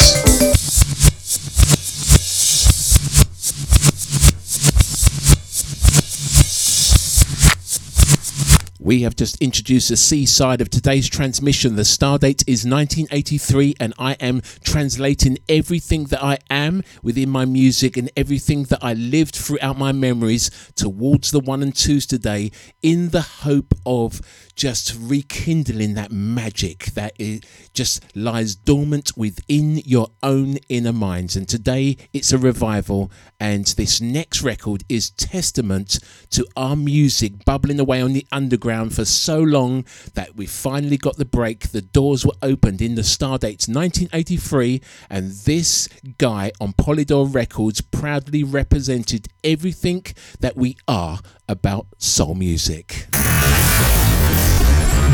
We 8.86 9.02
have 9.02 9.16
just 9.16 9.42
introduced 9.42 9.88
the 9.88 9.96
C 9.96 10.24
side 10.26 10.60
of 10.60 10.70
today's 10.70 11.08
transmission. 11.08 11.74
The 11.74 11.84
star 11.84 12.18
date 12.18 12.44
is 12.46 12.64
1983, 12.64 13.74
and 13.80 13.92
I 13.98 14.12
am 14.20 14.42
translating 14.62 15.38
everything 15.48 16.04
that 16.04 16.22
I 16.22 16.38
am 16.50 16.84
within 17.02 17.28
my 17.28 17.46
music 17.46 17.96
and 17.96 18.08
everything 18.16 18.62
that 18.66 18.78
I 18.82 18.94
lived 18.94 19.34
throughout 19.34 19.76
my 19.76 19.90
memories 19.90 20.52
towards 20.76 21.32
the 21.32 21.40
one 21.40 21.64
and 21.64 21.74
twos 21.74 22.06
today 22.06 22.52
in 22.80 23.08
the 23.08 23.22
hope 23.22 23.74
of 23.84 24.20
just 24.56 24.96
rekindling 24.98 25.94
that 25.94 26.10
magic 26.10 26.86
that 26.94 27.12
it 27.18 27.44
just 27.74 28.02
lies 28.16 28.54
dormant 28.56 29.16
within 29.16 29.76
your 29.84 30.08
own 30.22 30.56
inner 30.68 30.92
minds. 30.92 31.36
And 31.36 31.46
today 31.46 31.98
it's 32.12 32.32
a 32.32 32.38
revival, 32.38 33.10
and 33.38 33.66
this 33.66 34.00
next 34.00 34.42
record 34.42 34.82
is 34.88 35.10
testament 35.10 35.98
to 36.30 36.46
our 36.56 36.74
music 36.74 37.44
bubbling 37.44 37.78
away 37.78 38.00
on 38.00 38.14
the 38.14 38.26
underground 38.32 38.94
for 38.94 39.04
so 39.04 39.38
long 39.38 39.84
that 40.14 40.34
we 40.36 40.46
finally 40.46 40.96
got 40.96 41.16
the 41.16 41.26
break. 41.26 41.68
The 41.68 41.82
doors 41.82 42.24
were 42.24 42.32
opened 42.42 42.80
in 42.80 42.94
the 42.94 43.02
Stardates 43.02 43.68
1983, 43.68 44.80
and 45.10 45.32
this 45.32 45.88
guy 46.16 46.50
on 46.60 46.72
Polydor 46.72 47.32
Records 47.32 47.82
proudly 47.82 48.42
represented 48.42 49.28
everything 49.44 50.04
that 50.40 50.56
we 50.56 50.76
are 50.88 51.20
about 51.46 51.86
soul 51.98 52.34
music. 52.34 53.06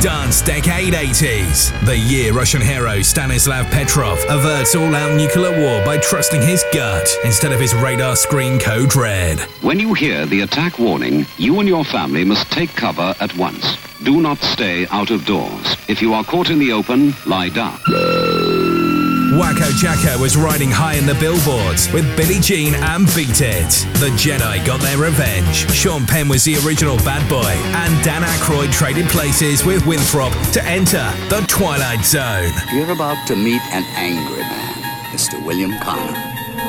Dance 0.03 0.43
Decade 0.43 0.95
80s. 0.95 1.87
The 1.87 1.97
year 1.97 2.33
Russian 2.33 2.61
hero 2.61 3.03
Stanislav 3.03 3.71
Petrov 3.71 4.19
averts 4.29 4.75
all 4.75 4.93
out 4.97 5.15
nuclear 5.17 5.57
war 5.57 5.85
by 5.85 5.97
trusting 5.99 6.43
his 6.43 6.65
gut 6.73 7.09
instead 7.23 7.53
of 7.53 7.61
his 7.61 7.73
radar 7.73 8.17
screen 8.17 8.59
code 8.59 8.97
red. 8.97 9.39
When 9.61 9.79
you 9.79 9.95
hear 9.95 10.27
the 10.27 10.41
attack 10.41 10.81
warning, 10.81 11.25
you 11.39 11.61
and 11.61 11.69
your 11.69 11.85
family 11.85 12.25
must 12.25 12.51
take 12.51 12.75
cover 12.75 13.15
at 13.21 13.37
once. 13.37 13.77
Do 14.03 14.21
not 14.21 14.39
stay 14.39 14.89
out 14.89 15.13
of 15.13 15.25
doors. 15.25 15.77
If 15.87 16.03
you 16.03 16.15
are 16.15 16.25
caught 16.25 16.51
in 16.51 16.59
the 16.59 16.73
open, 16.73 17.15
lie 17.25 17.51
down. 17.51 17.79
Wacko 19.43 19.77
Jacko 19.77 20.21
was 20.21 20.37
riding 20.37 20.71
high 20.71 20.95
in 20.95 21.05
the 21.05 21.17
billboards 21.17 21.93
with 21.93 22.07
Billie 22.17 22.39
Jean 22.39 22.77
and 22.77 23.07
Beat 23.09 23.41
It. 23.41 23.71
The 23.99 24.15
Jedi 24.15 24.65
got 24.65 24.81
their 24.81 24.99
revenge. 24.99 25.69
Sean 25.75 26.07
Penn 26.07 26.29
was 26.29 26.45
the 26.45 26.55
original 26.65 26.97
bad 26.99 27.29
boy, 27.29 27.51
and 27.75 28.05
Dan 28.05 28.23
Aykroyd 28.23 28.73
traded 28.73 29.07
places 29.07 29.65
with 29.65 29.85
Winthrop 29.85 30.33
to 30.53 30.63
enter 30.65 31.03
the 31.29 31.45
Twilight 31.49 32.05
Zone. 32.05 32.53
You're 32.73 32.93
about 32.93 33.27
to 33.27 33.35
meet 33.35 33.61
an 33.75 33.83
angry 33.97 34.43
man, 34.43 34.75
Mr. 35.11 35.45
William 35.45 35.77
Connor, 35.81 36.21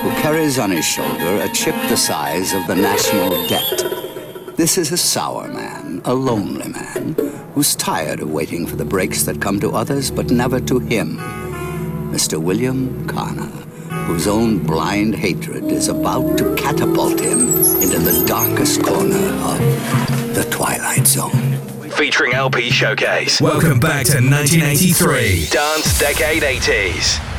who 0.02 0.10
carries 0.24 0.58
on 0.58 0.72
his 0.72 0.84
shoulder 0.84 1.44
a 1.44 1.50
chip 1.50 1.76
the 1.90 1.96
size 1.96 2.54
of 2.54 2.66
the 2.66 2.76
national 2.76 3.30
debt. 3.48 4.58
This 4.58 4.80
is 4.80 4.92
a 4.92 4.98
sour 4.98 5.48
man, 5.48 6.02
a 6.06 6.14
lonely 6.16 6.70
man, 6.70 7.14
who's 7.54 7.76
tired 7.76 8.20
of 8.20 8.32
waiting 8.32 8.66
for 8.66 8.78
the 8.78 8.86
breaks 8.86 9.22
that 9.24 9.40
come 9.40 9.60
to 9.60 9.74
others 9.74 10.10
but 10.10 10.32
never 10.32 10.60
to 10.62 10.80
him. 10.80 11.20
Mr. 12.14 12.38
William 12.38 13.08
Connor, 13.08 13.50
whose 14.06 14.28
own 14.28 14.60
blind 14.60 15.16
hatred 15.16 15.64
is 15.66 15.88
about 15.88 16.38
to 16.38 16.54
catapult 16.56 17.20
him 17.20 17.50
into 17.82 17.98
the 17.98 18.24
darkest 18.28 18.84
corner 18.84 19.16
of 19.18 19.58
the 20.36 20.48
Twilight 20.52 21.08
Zone. 21.08 21.58
Featuring 21.90 22.34
LP 22.34 22.70
Showcase. 22.70 23.42
Welcome 23.42 23.80
back 23.80 24.06
to 24.06 24.22
1983. 24.22 25.48
Dance 25.50 26.00
Decade 26.00 26.44
80s. 26.44 27.33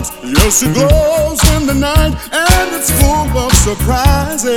Full 0.00 0.12
yes, 0.24 0.62
it 0.62 0.72
glows 0.72 1.40
in 1.56 1.66
the 1.66 1.74
night, 1.74 2.14
and 2.32 2.72
it's 2.74 2.90
full 3.00 3.28
of 3.36 3.52
surprises. 3.52 4.56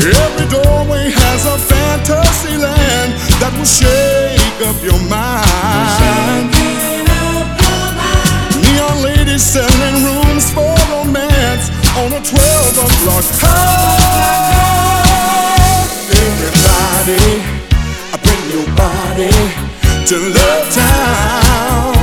Every 0.00 0.46
doorway 0.48 1.10
has 1.12 1.44
a 1.44 1.58
fantasy 1.58 2.56
land 2.56 3.12
that 3.40 3.52
will 3.56 3.68
shake 3.68 4.60
up 4.64 4.76
your 4.82 5.00
mind. 5.12 6.48
Neon 8.56 9.02
ladies 9.02 9.42
selling 9.42 10.04
rooms 10.04 10.50
for 10.50 10.74
romance 10.96 11.68
on 12.00 12.12
a 12.16 12.20
12 12.24 12.88
o'clock 12.88 13.24
high. 13.44 14.80
Everybody, 16.24 17.44
bring 18.24 18.44
your 18.48 18.68
body 18.76 19.28
to 20.08 20.16
Love 20.18 20.66
Town, 20.74 21.99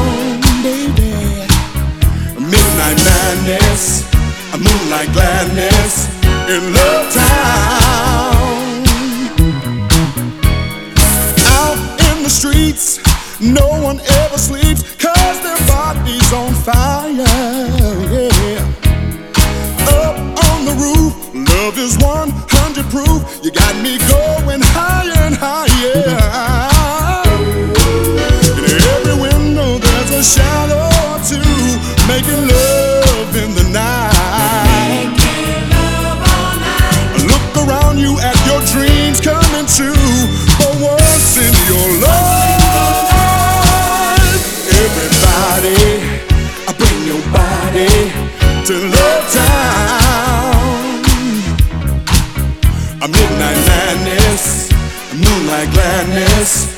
moonlight 4.67 5.11
gladness 5.13 6.07
in 6.49 6.73
Love 6.73 7.13
Town. 7.13 8.83
Out 11.59 11.79
in 12.09 12.23
the 12.23 12.29
streets, 12.29 12.99
no 13.39 13.67
one 13.81 13.99
ever 13.99 14.37
sleeps, 14.37 14.83
cause 14.95 15.37
their 15.41 15.59
body's 15.67 16.31
on 16.33 16.53
fire, 16.53 17.11
yeah. 17.13 18.59
Up 20.01 20.17
on 20.49 20.65
the 20.65 20.75
roof, 20.83 21.13
love 21.33 21.77
is 21.77 21.97
100 21.97 22.85
proof. 22.91 23.39
You 23.43 23.51
got 23.51 23.75
me 23.81 23.97
going 24.09 24.61
higher 24.61 25.19
and 25.27 25.35
higher. 25.35 26.46
this 56.47 56.76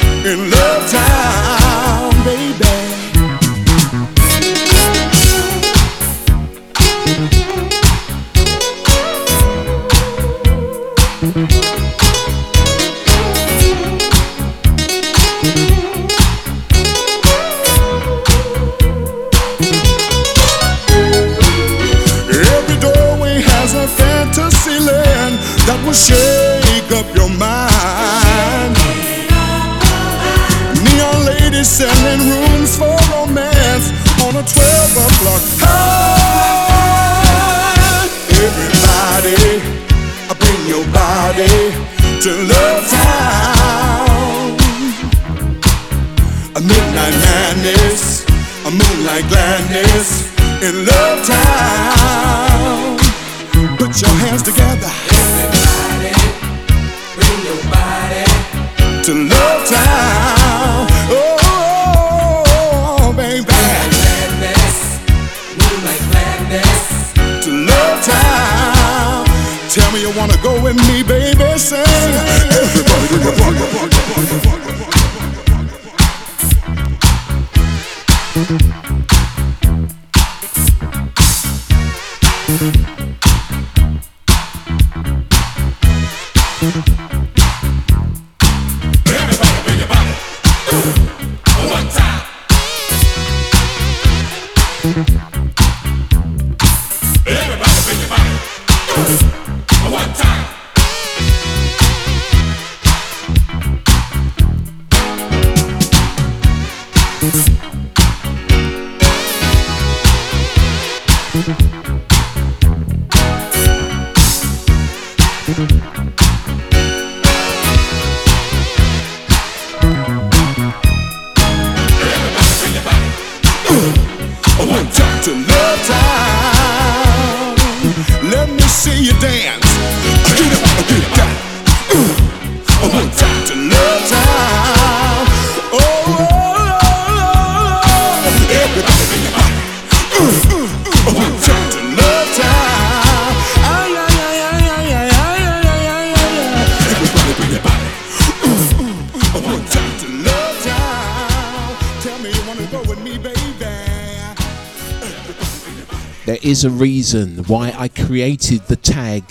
is 156.60 156.66
a 156.66 156.70
reason 156.70 157.38
why 157.46 157.74
I 157.78 157.88
created 157.88 158.64
the 158.64 158.76
tag 158.76 159.24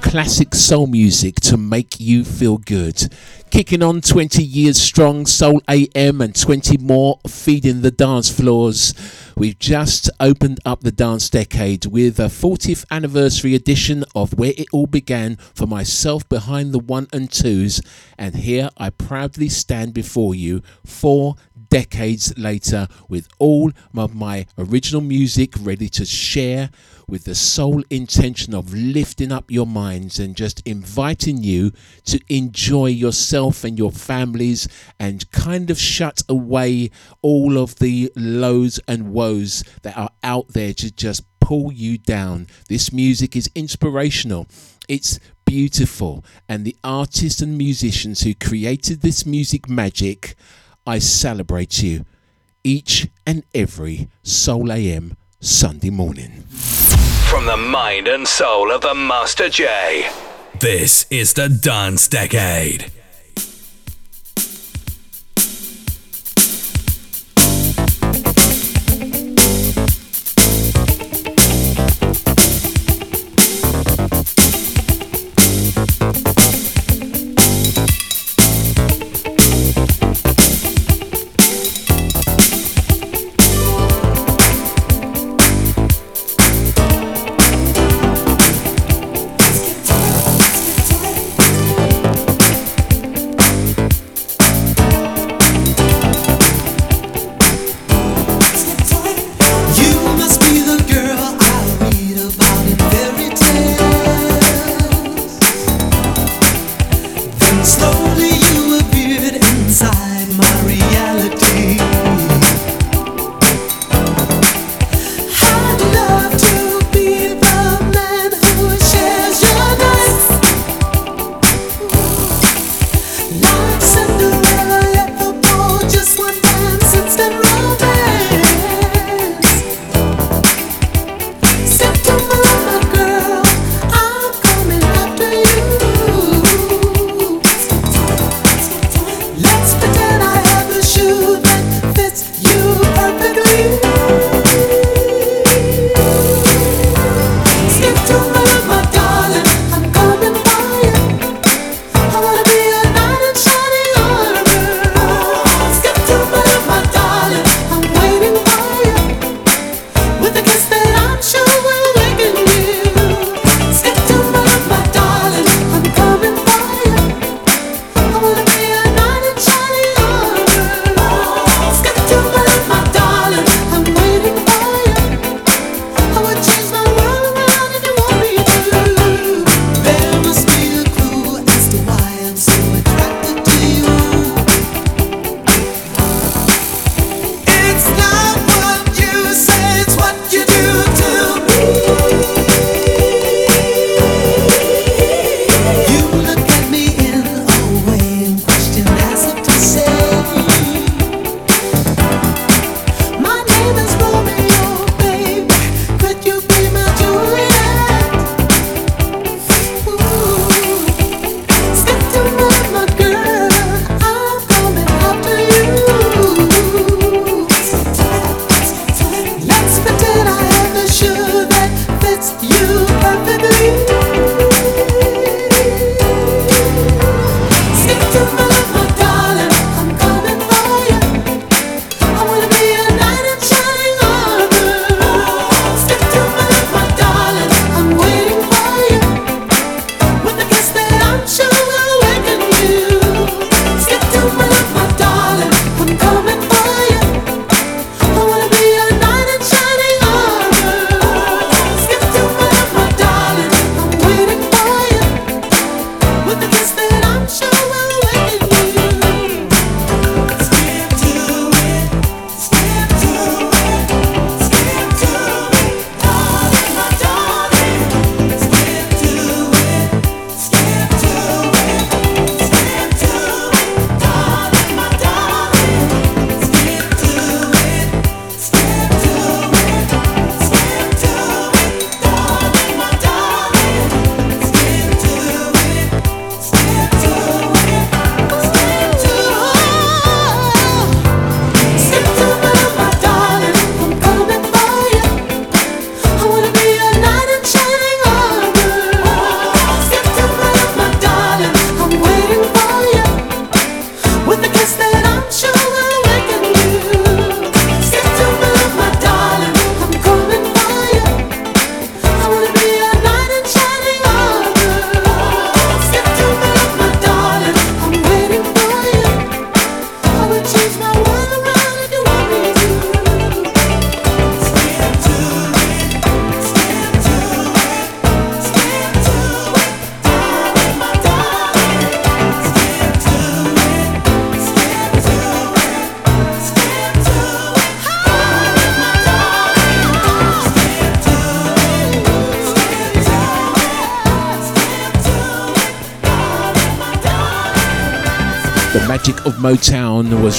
classic 0.00 0.54
soul 0.54 0.86
music 0.86 1.34
to 1.34 1.56
make 1.56 1.98
you 1.98 2.24
feel 2.24 2.56
good. 2.56 3.12
Kicking 3.50 3.82
on 3.82 4.00
20 4.00 4.44
years 4.44 4.80
strong, 4.80 5.26
Soul 5.26 5.60
AM, 5.68 6.20
and 6.20 6.40
20 6.40 6.78
more 6.78 7.18
feeding 7.26 7.80
the 7.80 7.90
dance 7.90 8.30
floors. 8.30 8.94
We've 9.36 9.58
just 9.58 10.08
opened 10.20 10.60
up 10.64 10.82
the 10.82 10.92
dance 10.92 11.28
decade 11.28 11.86
with 11.86 12.20
a 12.20 12.26
40th 12.26 12.84
anniversary 12.90 13.54
edition 13.54 14.04
of 14.14 14.38
Where 14.38 14.52
It 14.56 14.68
All 14.72 14.86
Began 14.86 15.36
for 15.36 15.66
myself 15.66 16.28
behind 16.28 16.72
the 16.72 16.78
one 16.78 17.08
and 17.12 17.30
twos. 17.30 17.80
And 18.16 18.36
here 18.36 18.70
I 18.76 18.90
proudly 18.90 19.48
stand 19.48 19.94
before 19.94 20.34
you 20.34 20.62
four 20.84 21.34
decades 21.70 22.36
later 22.38 22.88
with 23.08 23.28
all 23.38 23.70
of 23.96 24.14
my 24.14 24.46
original 24.56 25.00
music 25.00 25.54
ready 25.60 25.88
to 25.88 26.04
share 26.04 26.70
with 27.06 27.24
the 27.24 27.34
sole 27.34 27.82
intention 27.90 28.54
of 28.54 28.74
lifting 28.74 29.32
up 29.32 29.50
your 29.50 29.66
minds 29.66 30.18
and 30.18 30.36
just 30.36 30.60
inviting 30.66 31.42
you 31.42 31.72
to 32.04 32.20
enjoy 32.28 32.86
yourself 32.86 33.64
and 33.64 33.78
your 33.78 33.90
families 33.90 34.68
and 35.00 35.30
kind 35.30 35.70
of 35.70 35.78
shut 35.78 36.22
away 36.28 36.90
all 37.22 37.58
of 37.58 37.76
the 37.76 38.12
lows 38.14 38.78
and 38.86 39.12
woes 39.12 39.64
that 39.82 39.96
are 39.96 40.10
out 40.22 40.48
there 40.48 40.74
to 40.74 40.90
just 40.90 41.24
pull 41.40 41.72
you 41.72 41.96
down. 41.96 42.46
This 42.68 42.92
music 42.92 43.34
is 43.34 43.50
inspirational. 43.54 44.46
It's 44.86 45.18
beautiful 45.46 46.22
and 46.46 46.66
the 46.66 46.76
artists 46.84 47.40
and 47.40 47.56
musicians 47.56 48.20
who 48.20 48.34
created 48.34 49.00
this 49.00 49.24
music 49.24 49.66
magic 49.66 50.34
I 50.88 51.00
celebrate 51.00 51.82
you 51.82 52.06
each 52.64 53.08
and 53.26 53.44
every 53.54 54.08
Soul 54.22 54.72
AM 54.72 55.18
Sunday 55.38 55.90
morning. 55.90 56.44
From 57.28 57.44
the 57.44 57.58
mind 57.58 58.08
and 58.08 58.26
soul 58.26 58.72
of 58.72 58.80
the 58.80 58.94
Master 58.94 59.50
J. 59.50 60.08
This 60.58 61.04
is 61.10 61.34
the 61.34 61.50
Dance 61.50 62.08
Decade. 62.08 62.90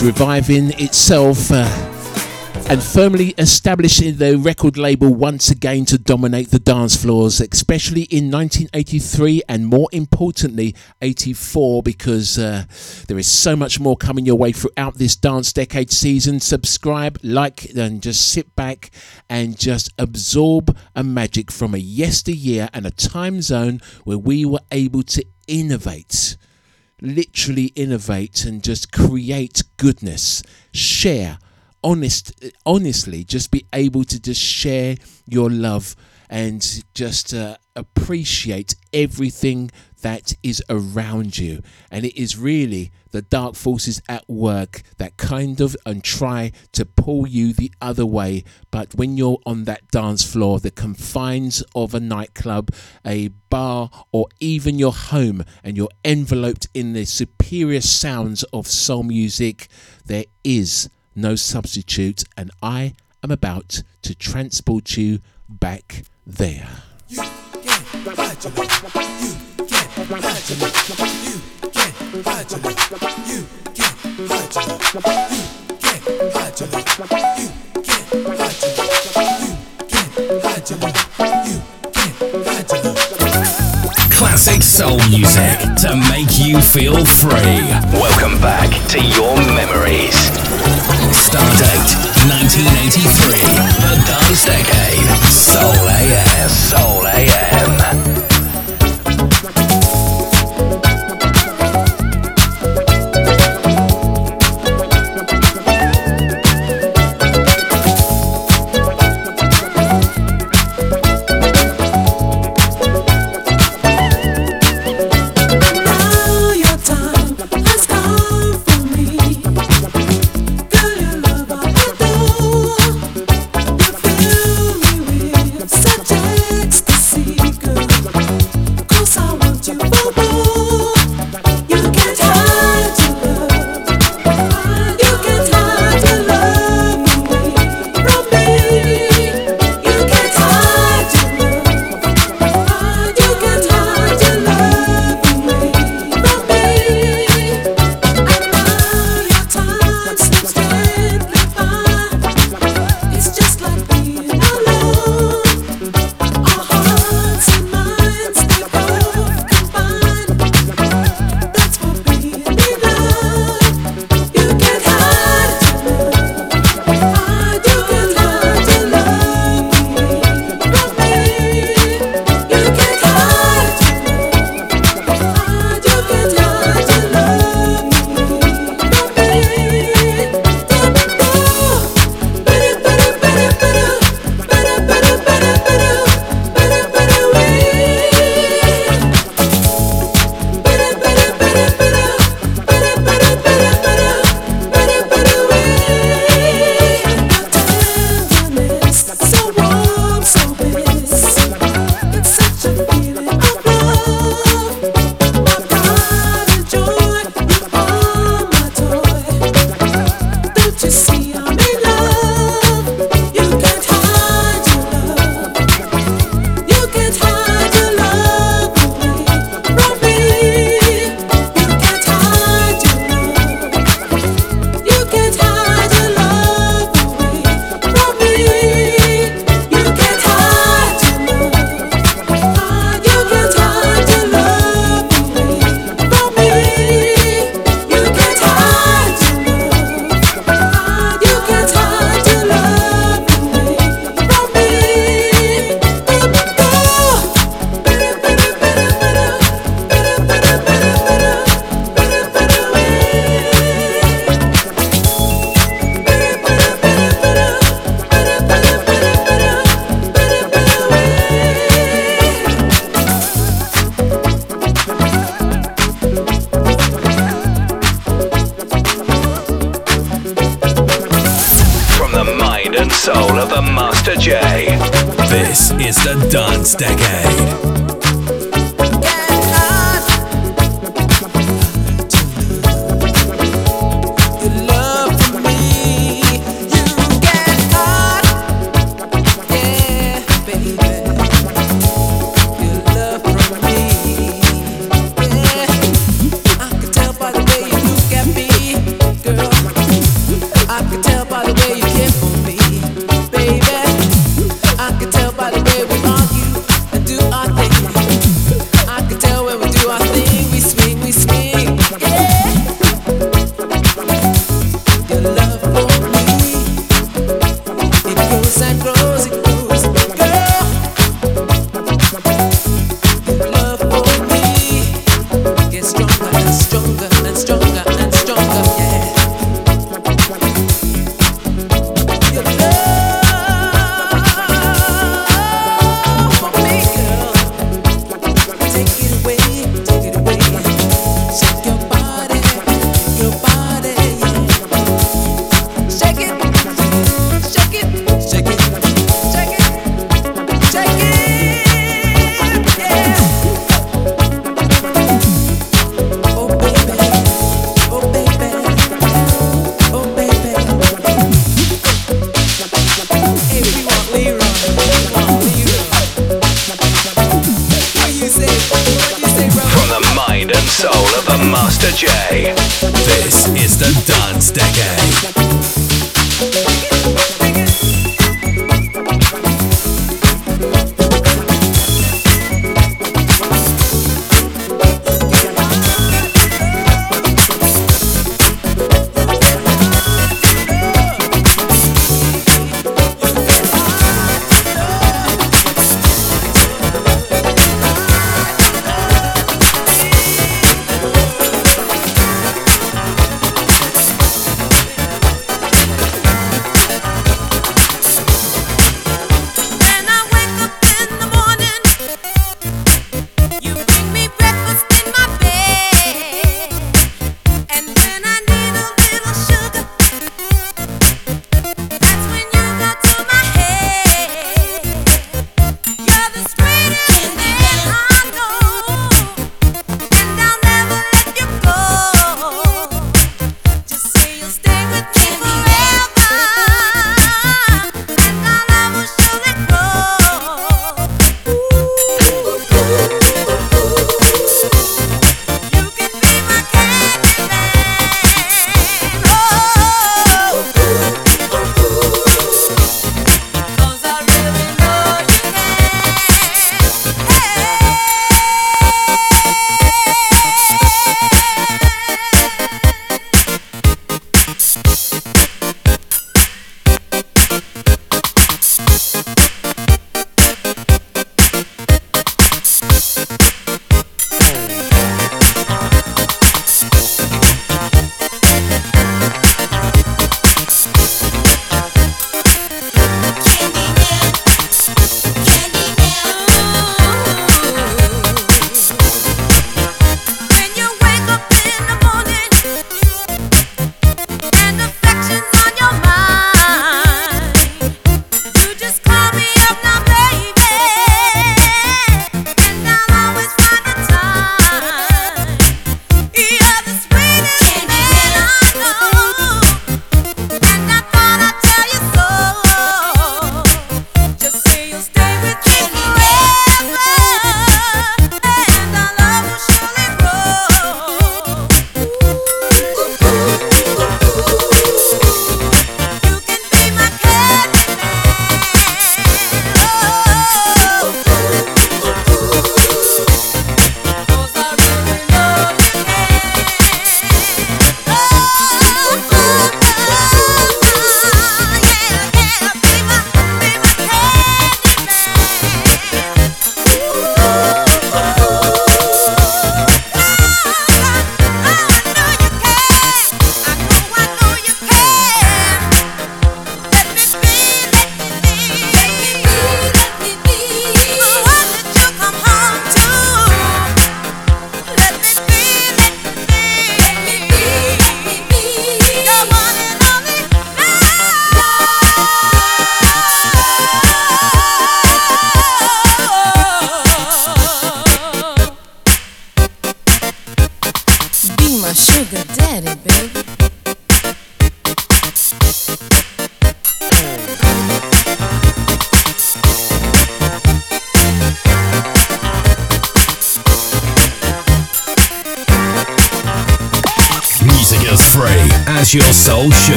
Was 0.00 0.06
reviving 0.06 0.70
itself. 0.80 1.50
Uh, 1.50 1.66
and 2.68 2.82
firmly 2.82 3.34
establishing 3.38 4.16
the 4.16 4.36
record 4.36 4.76
label 4.76 5.12
once 5.12 5.50
again 5.50 5.86
to 5.86 5.96
dominate 5.96 6.50
the 6.50 6.58
dance 6.58 6.94
floors, 6.94 7.40
especially 7.40 8.02
in 8.02 8.30
1983 8.30 9.42
and 9.48 9.66
more 9.66 9.88
importantly 9.92 10.74
84, 11.00 11.82
because 11.82 12.38
uh, 12.38 12.64
there 13.06 13.18
is 13.18 13.26
so 13.26 13.56
much 13.56 13.80
more 13.80 13.96
coming 13.96 14.26
your 14.26 14.36
way 14.36 14.52
throughout 14.52 14.96
this 14.96 15.16
dance 15.16 15.52
decade 15.52 15.90
season. 15.90 16.40
Subscribe, 16.40 17.18
like, 17.22 17.74
and 17.74 18.02
just 18.02 18.30
sit 18.30 18.54
back 18.54 18.90
and 19.30 19.58
just 19.58 19.90
absorb 19.98 20.76
a 20.94 21.02
magic 21.02 21.50
from 21.50 21.74
a 21.74 21.78
yesteryear 21.78 22.68
and 22.74 22.86
a 22.86 22.90
time 22.90 23.40
zone 23.40 23.80
where 24.04 24.18
we 24.18 24.44
were 24.44 24.60
able 24.70 25.02
to 25.04 25.24
innovate 25.46 26.36
literally 27.00 27.66
innovate 27.76 28.44
and 28.44 28.62
just 28.62 28.90
create 28.92 29.62
goodness, 29.78 30.42
share 30.72 31.38
honest 31.84 32.32
honestly 32.66 33.22
just 33.22 33.52
be 33.52 33.64
able 33.72 34.02
to 34.02 34.20
just 34.20 34.40
share 34.40 34.96
your 35.26 35.48
love 35.48 35.94
and 36.28 36.84
just 36.92 37.32
uh, 37.32 37.56
appreciate 37.76 38.74
everything 38.92 39.70
that 40.02 40.34
is 40.42 40.62
around 40.68 41.38
you. 41.38 41.62
And 41.90 42.04
it 42.04 42.20
is 42.20 42.36
really 42.36 42.92
the 43.10 43.22
dark 43.22 43.54
forces 43.54 44.02
at 44.08 44.28
work 44.28 44.82
that 44.98 45.16
kind 45.16 45.60
of 45.60 45.76
and 45.86 46.04
try 46.04 46.52
to 46.72 46.84
pull 46.84 47.26
you 47.26 47.52
the 47.52 47.72
other 47.80 48.06
way. 48.06 48.44
But 48.70 48.94
when 48.94 49.16
you're 49.16 49.40
on 49.46 49.64
that 49.64 49.90
dance 49.90 50.22
floor 50.22 50.60
the 50.60 50.70
confines 50.70 51.62
of 51.74 51.94
a 51.94 52.00
nightclub 52.00 52.70
a 53.04 53.28
bar 53.50 53.90
or 54.12 54.28
even 54.40 54.78
your 54.78 54.92
home 54.92 55.44
and 55.64 55.76
you're 55.76 55.88
enveloped 56.04 56.68
in 56.74 56.92
the 56.92 57.04
superior 57.04 57.80
sounds 57.80 58.42
of 58.52 58.66
soul 58.66 59.02
music 59.02 59.68
there 60.04 60.24
is 60.44 60.88
no 61.18 61.34
substitute, 61.34 62.22
and 62.36 62.50
I 62.62 62.94
am 63.22 63.30
about 63.30 63.82
to 64.02 64.14
transport 64.14 64.96
you 64.96 65.20
back 65.48 66.04
there. 66.26 66.68
You 67.08 67.22
Classic 84.10 84.62
soul 84.62 84.96
music 85.10 85.58
to 85.76 85.94
make 86.08 86.38
you 86.38 86.58
feel 86.62 87.04
free. 87.04 87.60
Welcome 87.92 88.40
back 88.40 88.70
to 88.88 89.04
your 89.04 89.36
memories. 89.36 90.30
Stardate 91.12 91.92
1983. 92.24 93.44
The 93.84 93.94
Dance 94.06 94.44
Decade. 94.46 95.28
Soul 95.28 95.86
AM. 95.86 96.48
Soul 96.48 97.06
AM. 97.06 98.27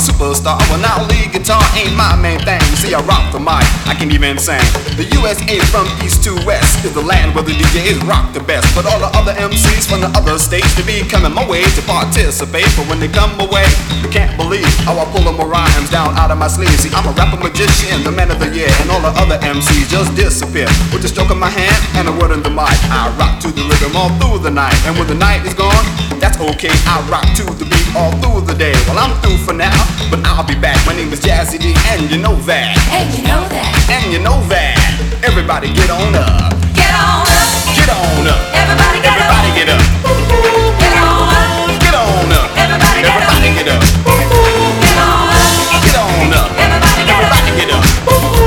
Superstar. 0.00 0.56
Well, 0.72 0.80
now 0.80 1.04
lead 1.12 1.32
guitar 1.32 1.60
ain't 1.76 1.92
my 1.92 2.16
main 2.16 2.40
thing. 2.40 2.60
You 2.72 2.76
See, 2.80 2.94
I 2.96 3.04
rock 3.04 3.28
the 3.32 3.38
mic, 3.38 3.60
I 3.84 3.92
can 3.92 4.08
even 4.10 4.40
sing. 4.40 4.64
The 4.96 5.04
USA 5.20 5.60
from 5.68 5.84
east 6.00 6.24
to 6.24 6.32
west 6.48 6.80
is 6.84 6.96
the 6.96 7.04
land 7.04 7.36
where 7.36 7.44
the 7.44 7.52
DJs 7.52 8.00
rock 8.08 8.32
the 8.32 8.40
best. 8.40 8.72
But 8.74 8.88
all 8.88 8.98
the 8.98 9.12
other 9.12 9.36
MCs 9.36 9.84
from 9.84 10.00
the 10.00 10.08
other 10.16 10.40
states 10.40 10.72
to 10.80 10.82
be 10.82 11.04
coming 11.04 11.36
my 11.36 11.44
way 11.44 11.62
to 11.62 11.82
participate. 11.84 12.68
But 12.72 12.88
when 12.88 12.98
they 12.98 13.12
come 13.12 13.36
away, 13.36 13.68
you 14.00 14.08
can't 14.08 14.32
believe 14.40 14.66
how 14.88 14.96
I 14.96 15.04
pull 15.12 15.28
them 15.28 15.36
rhymes 15.36 15.90
down 15.92 16.16
out 16.16 16.30
of 16.32 16.38
my 16.38 16.48
sleeve. 16.48 16.72
See, 16.80 16.88
I'm 16.96 17.04
a 17.04 17.12
rapper 17.12 17.36
magician, 17.36 18.00
the 18.02 18.12
man 18.12 18.32
of 18.32 18.40
the 18.40 18.48
year, 18.48 18.72
and 18.80 18.88
all 18.90 19.04
the 19.04 19.12
other 19.20 19.36
MCs 19.44 19.92
just 19.92 20.16
disappear. 20.16 20.68
With 20.88 21.04
a 21.04 21.08
stroke 21.08 21.30
of 21.30 21.38
my 21.38 21.50
hand 21.50 21.76
and 22.00 22.08
a 22.08 22.14
word 22.16 22.32
in 22.32 22.42
the 22.42 22.50
mic, 22.50 22.72
I 22.88 23.12
rock 23.20 23.40
to 23.44 23.48
the 23.52 23.62
rhythm 23.68 23.92
all 23.92 24.08
through 24.16 24.40
the 24.40 24.50
night. 24.50 24.76
And 24.88 24.96
when 24.96 25.06
the 25.06 25.18
night 25.18 25.44
is 25.44 25.52
gone, 25.52 25.84
that's 26.20 26.38
okay. 26.38 26.70
I 26.84 27.00
rock 27.08 27.24
to 27.40 27.44
the 27.56 27.64
beat 27.64 27.88
all 27.96 28.12
through 28.20 28.44
the 28.44 28.54
day. 28.54 28.76
Well, 28.86 29.00
I'm 29.00 29.16
through 29.24 29.40
for 29.40 29.56
now, 29.56 29.72
but 30.12 30.20
I'll 30.22 30.44
be 30.46 30.54
back. 30.54 30.76
My 30.86 30.92
name 30.92 31.08
is 31.12 31.20
Jazzy 31.20 31.58
D, 31.58 31.72
and 31.88 32.10
you 32.12 32.20
know 32.20 32.36
that. 32.44 32.76
And 32.92 33.08
you 33.16 33.24
know 33.24 33.42
that. 33.48 33.72
And 33.88 34.12
you 34.12 34.20
know 34.20 34.38
that. 34.52 34.76
Everybody 35.24 35.72
get 35.72 35.88
on 35.88 36.12
up. 36.14 36.52
Get 36.76 36.92
on 36.92 37.24
up. 37.24 37.48
Get 37.72 37.88
on 37.88 38.28
up. 38.28 38.40
Everybody 38.52 39.00
get 39.00 39.16
Everybody 39.16 39.48
up. 39.48 39.56
get 39.56 39.68
up. 39.72 39.82
Get 40.76 40.94
on 41.00 41.24
up. 41.32 41.80
Get 41.80 41.94
on 41.96 42.32
up. 42.36 42.48
Everybody 42.60 43.00
get 43.00 43.16
Everybody 43.16 43.50
get 43.56 43.68
up. 43.72 43.82
Get 44.84 44.96
on 45.00 45.24
up. 45.32 45.48
Get 45.80 45.96
on 45.96 46.32
up. 46.36 46.48
Everybody 46.60 47.02
get 47.08 47.16
up. 47.16 47.32
Everybody 47.32 47.50
get 47.56 47.70
up. 47.72 48.39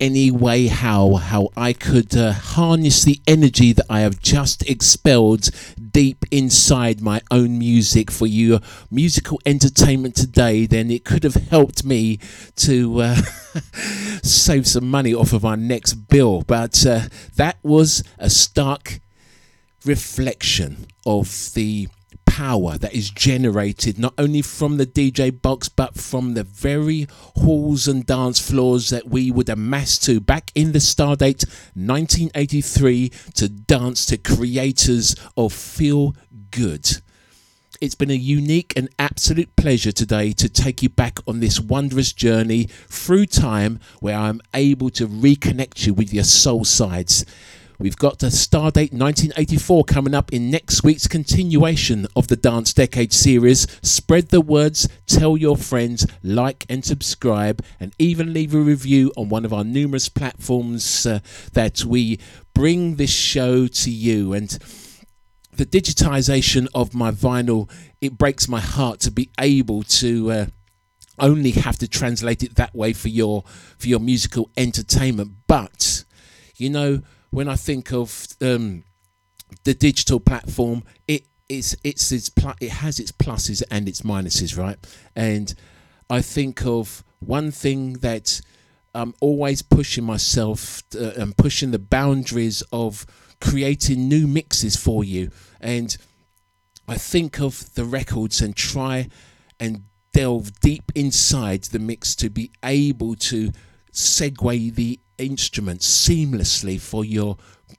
Any 0.00 0.30
way 0.30 0.66
how 0.66 1.16
how 1.16 1.50
I 1.56 1.72
could 1.72 2.16
uh, 2.16 2.32
harness 2.32 3.04
the 3.04 3.20
energy 3.26 3.72
that 3.72 3.86
I 3.90 4.00
have 4.00 4.20
just 4.20 4.68
expelled 4.68 5.50
deep 5.92 6.24
inside 6.30 7.00
my 7.00 7.20
own 7.30 7.58
music 7.58 8.10
for 8.10 8.26
your 8.26 8.60
musical 8.90 9.40
entertainment 9.44 10.16
today, 10.16 10.66
then 10.66 10.90
it 10.90 11.04
could 11.04 11.24
have 11.24 11.34
helped 11.34 11.84
me 11.84 12.18
to 12.56 13.00
uh, 13.00 13.14
save 14.22 14.66
some 14.66 14.90
money 14.90 15.14
off 15.14 15.32
of 15.32 15.44
our 15.44 15.56
next 15.56 15.94
bill. 15.94 16.42
But 16.46 16.86
uh, 16.86 17.02
that 17.36 17.58
was 17.62 18.02
a 18.18 18.30
stark 18.30 19.00
reflection 19.84 20.86
of 21.06 21.52
the 21.54 21.88
power 22.30 22.78
that 22.78 22.94
is 22.94 23.10
generated 23.10 23.98
not 23.98 24.14
only 24.16 24.40
from 24.40 24.76
the 24.76 24.86
DJ 24.86 25.30
box 25.42 25.68
but 25.68 25.96
from 25.96 26.34
the 26.34 26.44
very 26.44 27.08
halls 27.38 27.88
and 27.88 28.06
dance 28.06 28.38
floors 28.38 28.88
that 28.90 29.08
we 29.08 29.32
would 29.32 29.48
amass 29.48 29.98
to 29.98 30.20
back 30.20 30.52
in 30.54 30.70
the 30.70 30.78
Stardate 30.78 31.44
1983 31.74 33.08
to 33.34 33.48
dance 33.48 34.06
to 34.06 34.16
creators 34.16 35.16
of 35.36 35.52
Feel 35.52 36.14
Good. 36.52 37.02
It's 37.80 37.96
been 37.96 38.12
a 38.12 38.14
unique 38.14 38.74
and 38.76 38.90
absolute 38.96 39.56
pleasure 39.56 39.90
today 39.90 40.32
to 40.34 40.48
take 40.48 40.84
you 40.84 40.88
back 40.88 41.18
on 41.26 41.40
this 41.40 41.58
wondrous 41.58 42.12
journey 42.12 42.68
through 42.88 43.26
time 43.26 43.80
where 43.98 44.16
I'm 44.16 44.40
able 44.54 44.90
to 44.90 45.08
reconnect 45.08 45.84
you 45.84 45.94
with 45.94 46.14
your 46.14 46.24
soul 46.24 46.64
sides. 46.64 47.24
We've 47.80 47.96
got 47.96 48.18
the 48.18 48.26
Stardate 48.26 48.92
1984 48.92 49.84
coming 49.84 50.14
up 50.14 50.34
in 50.34 50.50
next 50.50 50.84
week's 50.84 51.08
continuation 51.08 52.06
of 52.14 52.28
the 52.28 52.36
Dance 52.36 52.74
Decade 52.74 53.10
series. 53.10 53.66
Spread 53.80 54.28
the 54.28 54.42
words, 54.42 54.86
tell 55.06 55.34
your 55.38 55.56
friends, 55.56 56.06
like 56.22 56.66
and 56.68 56.84
subscribe, 56.84 57.64
and 57.80 57.94
even 57.98 58.34
leave 58.34 58.54
a 58.54 58.58
review 58.58 59.10
on 59.16 59.30
one 59.30 59.46
of 59.46 59.54
our 59.54 59.64
numerous 59.64 60.10
platforms 60.10 61.06
uh, 61.06 61.20
that 61.54 61.82
we 61.82 62.20
bring 62.52 62.96
this 62.96 63.14
show 63.14 63.66
to 63.66 63.90
you. 63.90 64.34
And 64.34 64.50
the 65.50 65.64
digitization 65.64 66.68
of 66.74 66.92
my 66.92 67.10
vinyl, 67.10 67.70
it 68.02 68.18
breaks 68.18 68.46
my 68.46 68.60
heart 68.60 69.00
to 69.00 69.10
be 69.10 69.30
able 69.40 69.84
to. 69.84 70.30
Uh, 70.30 70.46
only 71.18 71.50
have 71.50 71.76
to 71.76 71.86
translate 71.86 72.42
it 72.42 72.54
that 72.54 72.74
way 72.74 72.94
for 72.94 73.08
your 73.08 73.44
for 73.76 73.88
your 73.88 74.00
musical 74.00 74.50
entertainment 74.56 75.30
but 75.46 76.02
you 76.56 76.70
know 76.70 77.02
when 77.30 77.48
I 77.48 77.56
think 77.56 77.92
of 77.92 78.26
um, 78.40 78.84
the 79.64 79.74
digital 79.74 80.20
platform, 80.20 80.84
it 81.06 81.26
is 81.48 81.76
it's 81.82 82.12
its 82.12 82.28
pl- 82.28 82.54
it 82.60 82.70
has 82.70 83.00
its 83.00 83.12
pluses 83.12 83.62
and 83.70 83.88
its 83.88 84.02
minuses, 84.02 84.56
right? 84.56 84.78
And 85.16 85.52
I 86.08 86.22
think 86.22 86.64
of 86.66 87.04
one 87.20 87.50
thing 87.50 87.94
that 87.94 88.40
I'm 88.94 89.14
always 89.20 89.62
pushing 89.62 90.04
myself 90.04 90.82
uh, 90.94 91.12
and 91.16 91.36
pushing 91.36 91.70
the 91.70 91.78
boundaries 91.78 92.62
of 92.72 93.06
creating 93.40 94.08
new 94.08 94.26
mixes 94.26 94.76
for 94.76 95.04
you. 95.04 95.30
And 95.60 95.96
I 96.88 96.96
think 96.96 97.40
of 97.40 97.74
the 97.74 97.84
records 97.84 98.40
and 98.40 98.56
try 98.56 99.08
and 99.60 99.84
delve 100.12 100.58
deep 100.60 100.90
inside 100.94 101.64
the 101.64 101.78
mix 101.78 102.16
to 102.16 102.28
be 102.28 102.50
able 102.64 103.14
to 103.14 103.52
segue 103.92 104.74
the 104.74 104.98
instruments 105.20 105.86
seamlessly 105.86 106.80
for 106.80 107.04
your 107.04 107.36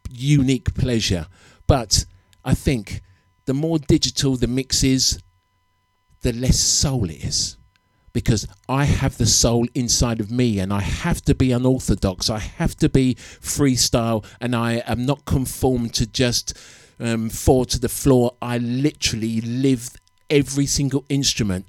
unique 0.10 0.74
pleasure. 0.74 1.28
But 1.68 2.06
I 2.44 2.54
think 2.54 3.02
the 3.46 3.54
more 3.54 3.80
digital 3.80 4.36
the 4.36 4.48
mix 4.48 4.84
is, 4.84 5.20
the 6.22 6.34
less 6.34 6.60
soul 6.60 7.10
it 7.10 7.24
is. 7.24 7.58
Because 8.14 8.46
I 8.68 8.84
have 8.84 9.18
the 9.18 9.26
soul 9.26 9.68
inside 9.74 10.20
of 10.20 10.30
me 10.30 10.60
and 10.60 10.74
I 10.74 10.82
have 10.82 11.22
to 11.24 11.34
be 11.34 11.54
unorthodox. 11.54 12.30
I 12.30 12.40
have 12.40 12.76
to 12.78 12.90
be 12.90 13.16
freestyle 13.16 14.26
and 14.42 14.54
I 14.54 14.84
am 14.86 15.06
not 15.06 15.24
conformed 15.24 15.94
to 15.94 16.06
just 16.06 16.58
um, 17.00 17.30
fall 17.30 17.64
to 17.66 17.80
the 17.80 17.88
floor. 17.88 18.36
I 18.42 18.58
literally 18.58 19.40
live 19.40 19.92
every 20.30 20.66
single 20.66 21.06
instrument. 21.08 21.66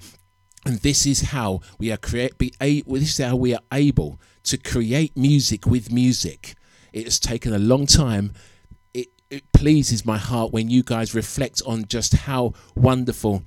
And 0.65 0.79
this 0.79 1.05
is 1.05 1.21
how 1.21 1.61
we 1.79 1.91
are 1.91 1.97
create 1.97 2.37
be 2.37 2.53
a, 2.61 2.81
this 2.81 3.19
is 3.19 3.25
how 3.25 3.37
we 3.37 3.53
are 3.53 3.63
able 3.71 4.19
to 4.43 4.57
create 4.57 5.15
music 5.17 5.65
with 5.65 5.91
music. 5.91 6.55
It 6.91 7.05
has 7.05 7.19
taken 7.19 7.53
a 7.53 7.59
long 7.59 7.85
time. 7.85 8.33
It, 8.93 9.07
it 9.29 9.51
pleases 9.51 10.05
my 10.05 10.17
heart 10.17 10.51
when 10.51 10.69
you 10.69 10.83
guys 10.83 11.15
reflect 11.15 11.61
on 11.65 11.85
just 11.85 12.13
how 12.13 12.53
wonderful 12.75 13.43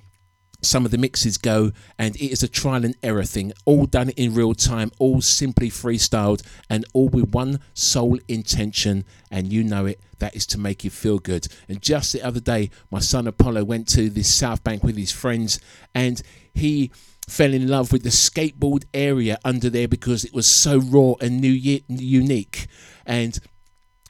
some 0.63 0.85
of 0.85 0.91
the 0.91 0.99
mixes 0.99 1.39
go 1.39 1.71
and 1.99 2.17
it 2.17 2.33
is 2.33 2.43
a 2.43 2.49
trial 2.49 2.85
and 2.85 2.97
error 3.03 3.25
thing 3.25 3.53
all 3.65 3.87
done 3.87 4.11
in 4.11 4.35
real 4.35 4.55
time 4.55 4.91
all 4.99 5.21
simply 5.21 5.71
freestyled 5.71 6.43
and 6.71 6.85
all 6.93 7.09
with 7.09 7.29
one 7.33 7.61
sole 7.75 8.19
intention 8.27 9.05
and 9.31 9.53
you 9.53 9.63
know 9.63 9.87
it 9.87 10.01
that 10.19 10.35
is 10.35 10.47
to 10.47 10.59
make 10.59 10.83
you 10.83 10.91
feel 10.91 11.19
good 11.19 11.47
and 11.69 11.83
just 11.83 12.13
the 12.13 12.23
other 12.23 12.41
day 12.41 12.71
my 12.91 12.99
son 12.99 13.27
apollo 13.27 13.63
went 13.65 13.87
to 13.87 14.09
the 14.09 14.23
south 14.23 14.65
bank 14.65 14.83
with 14.83 14.97
his 14.97 15.13
friends 15.13 15.61
and 15.95 16.23
he 16.55 16.91
fell 17.29 17.53
in 17.53 17.67
love 17.69 17.93
with 17.93 18.03
the 18.03 18.09
skateboard 18.09 18.85
area 18.95 19.39
under 19.45 19.69
there 19.69 19.89
because 19.89 20.25
it 20.25 20.33
was 20.33 20.47
so 20.47 20.79
raw 20.79 21.15
and 21.21 21.41
new 21.41 21.81
unique. 21.89 22.67
And 23.05 23.39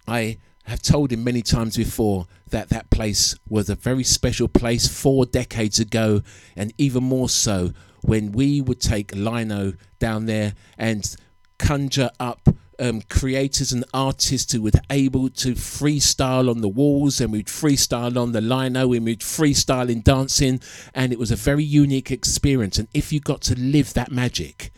I 0.06 0.38
have 0.64 0.82
told 0.82 1.12
him 1.12 1.24
many 1.24 1.42
times 1.42 1.76
before 1.76 2.26
that 2.50 2.68
that 2.68 2.90
place 2.90 3.34
was 3.48 3.68
a 3.68 3.74
very 3.74 4.04
special 4.04 4.48
place 4.48 4.86
four 4.86 5.24
decades 5.26 5.78
ago, 5.78 6.22
and 6.54 6.72
even 6.76 7.04
more 7.04 7.28
so 7.28 7.72
when 8.02 8.32
we 8.32 8.60
would 8.60 8.80
take 8.80 9.14
Lino 9.14 9.72
down 9.98 10.26
there 10.26 10.54
and 10.76 11.16
conjure 11.58 12.10
up 12.20 12.48
um, 12.78 13.02
creators 13.02 13.72
and 13.72 13.84
artists 13.94 14.52
who 14.52 14.62
were 14.62 14.70
able 14.90 15.28
to 15.30 15.54
freestyle 15.54 16.50
on 16.50 16.60
the 16.60 16.68
walls 16.68 17.20
and 17.20 17.32
we'd 17.32 17.46
freestyle 17.46 18.20
on 18.20 18.32
the 18.32 18.40
lino 18.40 18.88
we'd 18.88 19.20
freestyle 19.20 19.90
in 19.90 20.02
dancing 20.02 20.60
and 20.94 21.12
it 21.12 21.18
was 21.18 21.30
a 21.30 21.36
very 21.36 21.64
unique 21.64 22.10
experience. 22.10 22.78
And 22.78 22.88
if 22.92 23.12
you 23.12 23.20
got 23.20 23.40
to 23.42 23.58
live 23.58 23.94
that 23.94 24.10
magic 24.10 24.70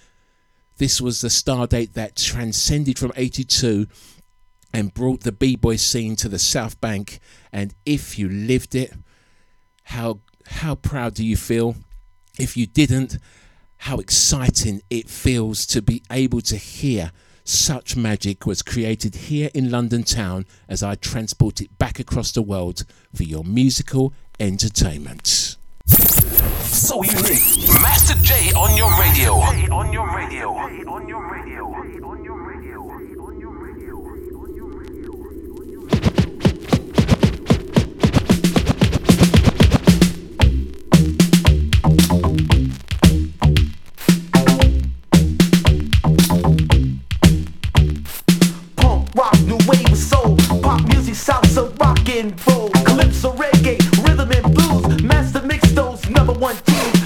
this 0.79 1.01
was 1.01 1.21
the 1.21 1.31
star 1.31 1.67
date 1.67 1.95
that 1.95 2.17
transcended 2.17 2.99
from 2.99 3.13
82 3.17 3.87
and 4.73 4.95
brought 4.95 5.23
the 5.23 5.33
b-boy 5.33 5.77
scene 5.77 6.15
to 6.17 6.29
the 6.29 6.39
south 6.39 6.81
bank. 6.81 7.19
And 7.53 7.75
if 7.85 8.19
you 8.19 8.29
lived 8.29 8.75
it 8.75 8.93
how 9.85 10.21
how 10.47 10.75
proud 10.75 11.15
do 11.15 11.25
you 11.25 11.37
feel? 11.37 11.77
If 12.39 12.57
you 12.57 12.67
didn't 12.67 13.19
how 13.83 13.99
exciting 13.99 14.83
it 14.91 15.09
feels 15.09 15.67
to 15.67 15.83
be 15.83 16.03
able 16.11 16.41
to 16.43 16.57
hear 16.57 17.13
such 17.49 17.97
magic 17.97 18.47
was 18.47 18.63
created 18.63 19.15
here 19.15 19.51
in 19.55 19.71
London 19.71 20.03
town 20.03 20.45
as 20.69 20.83
I 20.83 20.95
transport 20.95 21.61
it 21.61 21.79
back 21.79 21.99
across 21.99 22.33
the 22.33 22.43
world 22.43 22.85
for 23.15 23.23
your 23.23 23.45
musical 23.45 24.13
entertainment. 24.39 25.57
So 25.87 27.03
unique. 27.03 27.67
Master 27.81 28.15
J 28.23 28.53
on 28.53 28.77
your 28.77 28.91
radio. 29.01 29.33
On 29.35 29.93
your 29.93 30.15
radio. 30.15 30.49
On 30.51 31.09
your 31.09 31.33
radio. 31.33 31.58
One 56.39 56.57
tunes. 56.65 56.98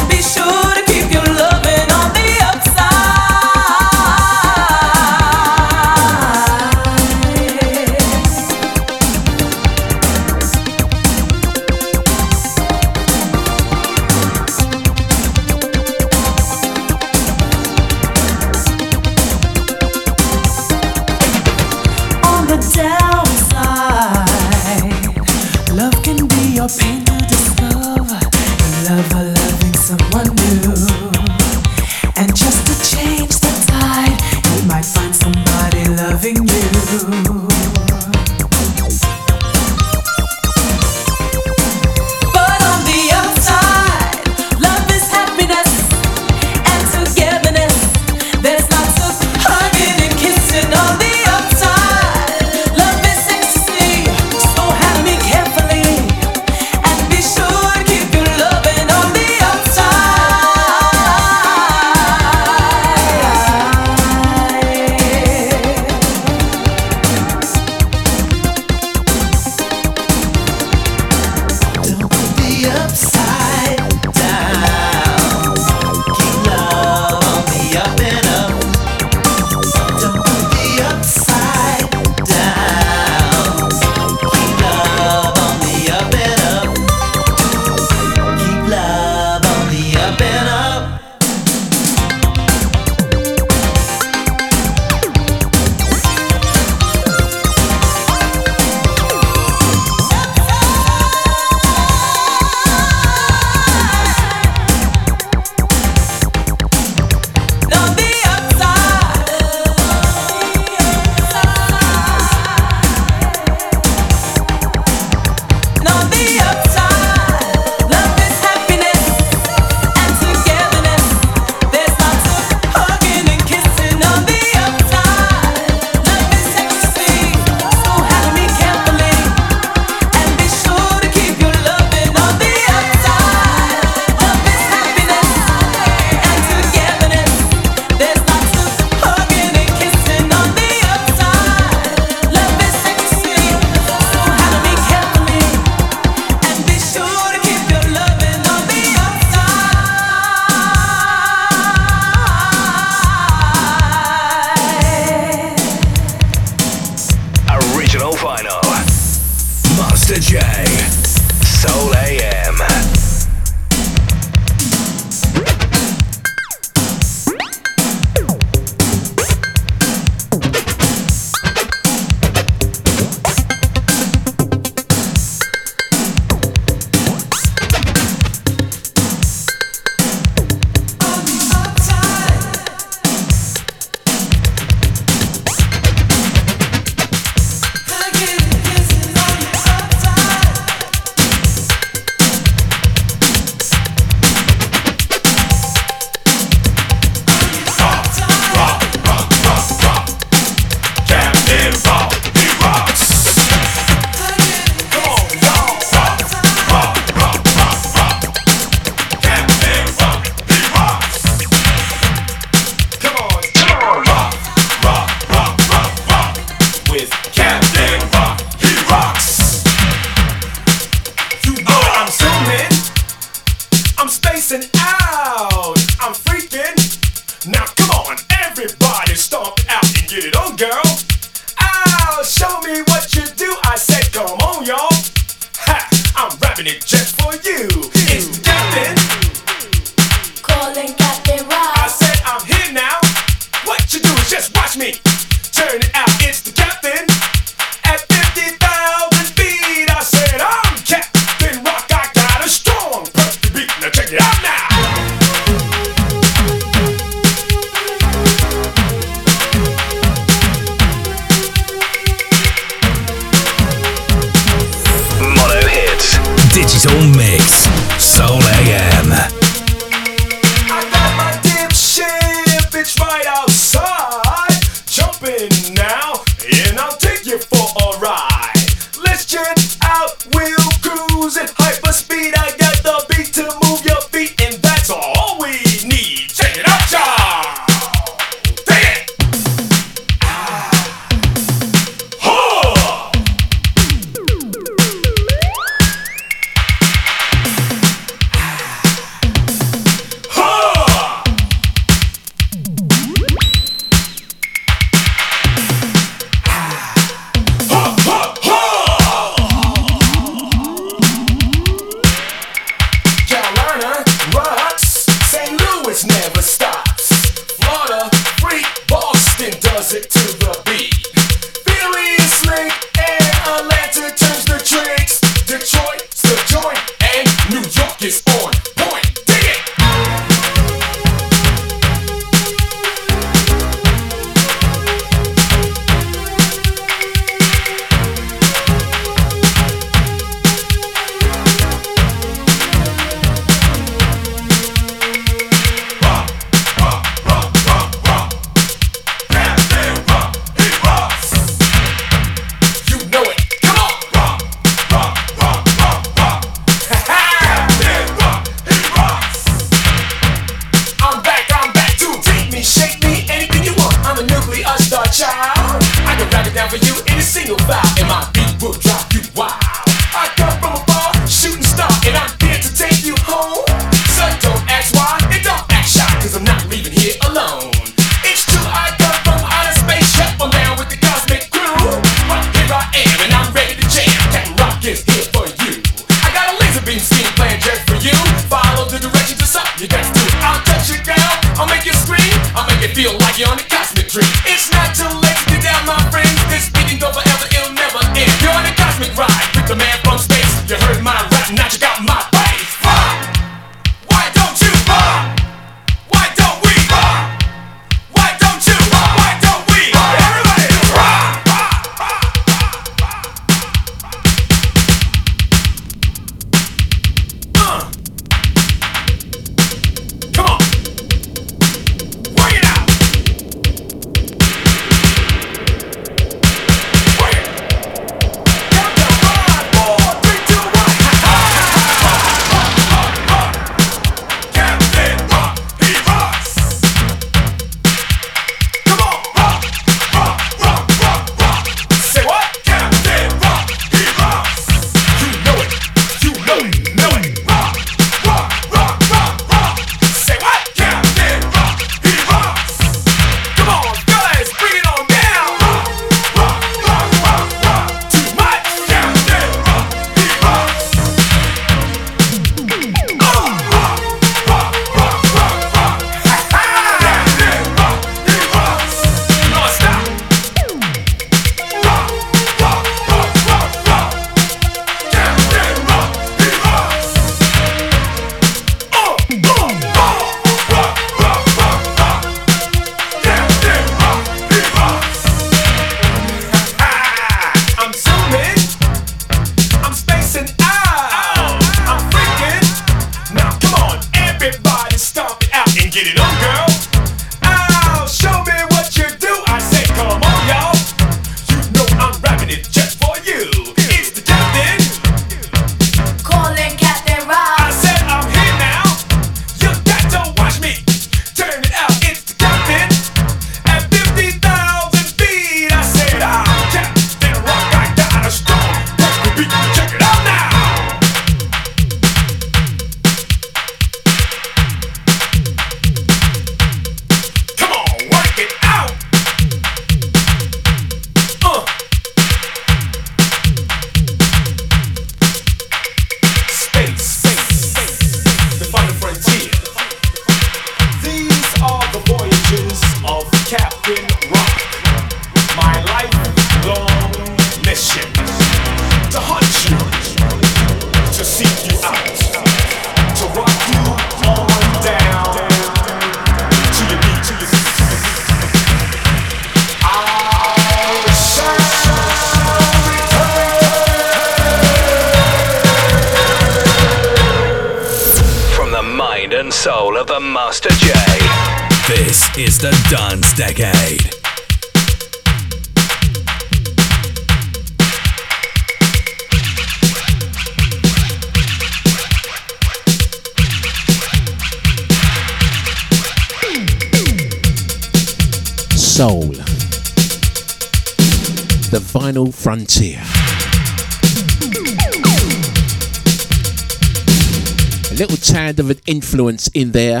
Influence 599.12 599.48
in 599.48 599.72
there. 599.72 600.00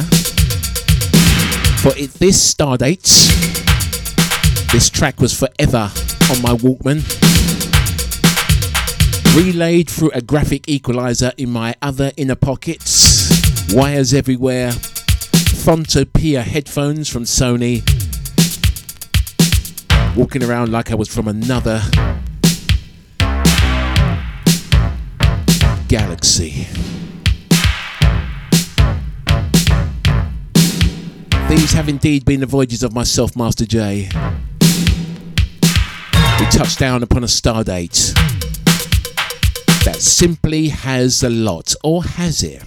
For 1.82 1.92
it, 1.98 2.14
this 2.14 2.54
Stardate, 2.54 3.02
this 4.72 4.88
track 4.88 5.20
was 5.20 5.38
forever 5.38 5.90
on 6.30 6.40
my 6.40 6.54
Walkman. 6.54 7.02
Relayed 9.36 9.90
through 9.90 10.12
a 10.14 10.22
graphic 10.22 10.66
equalizer 10.66 11.30
in 11.36 11.50
my 11.50 11.74
other 11.82 12.10
inner 12.16 12.36
pockets. 12.36 13.74
Wires 13.74 14.14
everywhere. 14.14 14.70
Frontopia 14.70 16.42
headphones 16.42 17.10
from 17.10 17.24
Sony 17.24 17.82
walking 20.16 20.42
around 20.42 20.72
like 20.72 20.90
I 20.90 20.94
was 20.94 21.08
from 21.14 21.28
another 21.28 21.82
galaxy. 25.88 26.66
These 31.62 31.74
have 31.74 31.88
indeed 31.88 32.24
been 32.24 32.40
the 32.40 32.46
voyages 32.46 32.82
of 32.82 32.92
myself, 32.92 33.36
Master 33.36 33.64
J. 33.64 34.08
We 36.40 36.46
touched 36.46 36.80
down 36.80 37.04
upon 37.04 37.22
a 37.22 37.28
star 37.28 37.62
date 37.62 38.12
that 39.84 39.98
simply 40.00 40.70
has 40.70 41.22
a 41.22 41.30
lot, 41.30 41.72
or 41.84 42.02
has 42.02 42.42
it? 42.42 42.64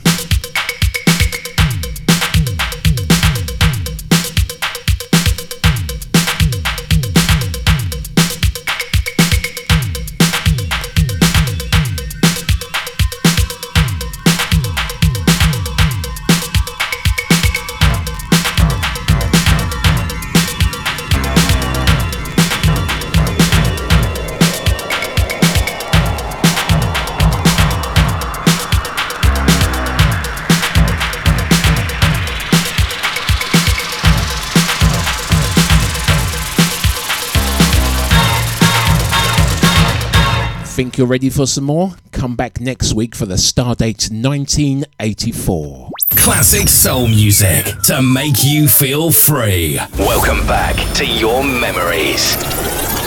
Think 40.76 40.98
you're 40.98 41.08
ready 41.08 41.30
for 41.30 41.48
some 41.48 41.64
more? 41.64 41.94
Come 42.12 42.36
back 42.36 42.60
next 42.60 42.94
week 42.94 43.16
for 43.16 43.26
the 43.26 43.36
Stardate 43.36 44.12
1984. 44.12 45.90
Classic 46.18 46.68
soul 46.68 47.08
music 47.08 47.66
to 47.86 48.02
make 48.02 48.44
you 48.44 48.68
feel 48.68 49.10
free. 49.10 49.80
Welcome 49.98 50.46
back 50.46 50.76
to 50.96 51.06
your 51.06 51.46
memories. 51.46 52.36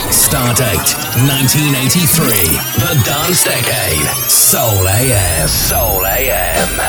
Stardate 0.08 0.96
1983. 1.28 2.28
The 2.80 3.02
Dance 3.04 3.44
Decade. 3.44 4.08
Soul 4.30 4.88
AM. 4.88 5.46
Soul 5.46 6.06
AM. 6.06 6.80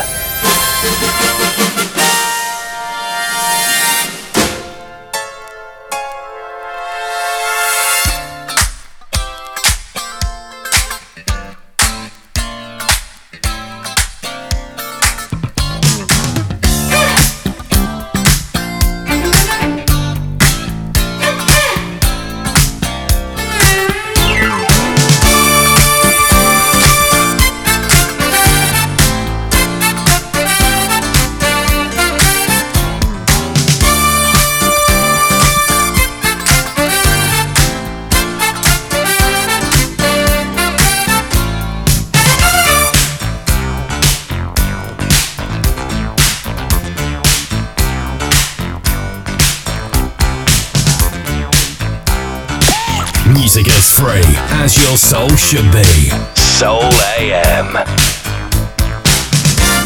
Soul 54.99 55.29
should 55.37 55.71
be. 55.71 56.11
Soul 56.35 56.91
AM. 57.17 57.71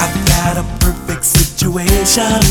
I've 0.01 0.17
got 0.25 0.57
a 0.57 0.65
perfect 0.79 1.23
situation. 1.23 2.41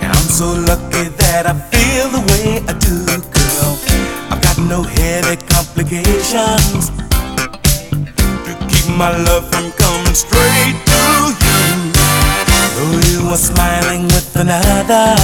And 0.00 0.10
I'm 0.14 0.28
so 0.30 0.46
lucky 0.70 1.08
that 1.22 1.46
I 1.46 1.54
feel 1.74 2.06
the 2.14 2.22
way 2.30 2.62
I 2.70 2.74
do, 2.78 3.04
girl. 3.34 3.72
I've 4.30 4.40
got 4.40 4.58
no 4.58 4.82
heavy 4.82 5.36
complications 5.50 6.90
to 8.46 8.52
keep 8.70 8.86
my 8.96 9.10
love 9.26 9.50
from 9.50 9.72
coming 9.72 10.14
straight 10.14 10.78
to 10.86 11.02
you. 11.46 11.66
Though 12.76 12.96
you 13.10 13.28
are 13.28 13.42
smiling 13.50 14.04
with 14.04 14.36
another, 14.36 15.18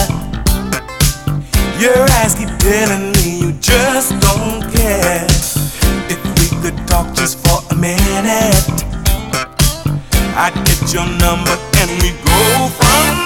your 1.78 2.02
eyes 2.18 2.34
keep 2.34 2.50
telling 2.58 3.12
me 3.12 3.39
you 3.41 3.52
just 3.60 4.10
don't 4.20 4.60
care. 4.75 5.35
Could 6.67 6.89
talk 6.89 7.15
just 7.15 7.39
for 7.47 7.62
a 7.70 7.77
minute. 7.77 8.67
I'd 10.35 10.53
get 10.67 10.93
your 10.93 11.07
number 11.07 11.57
and 11.78 11.91
we 12.03 12.11
go 12.11 12.69
from 12.75 13.26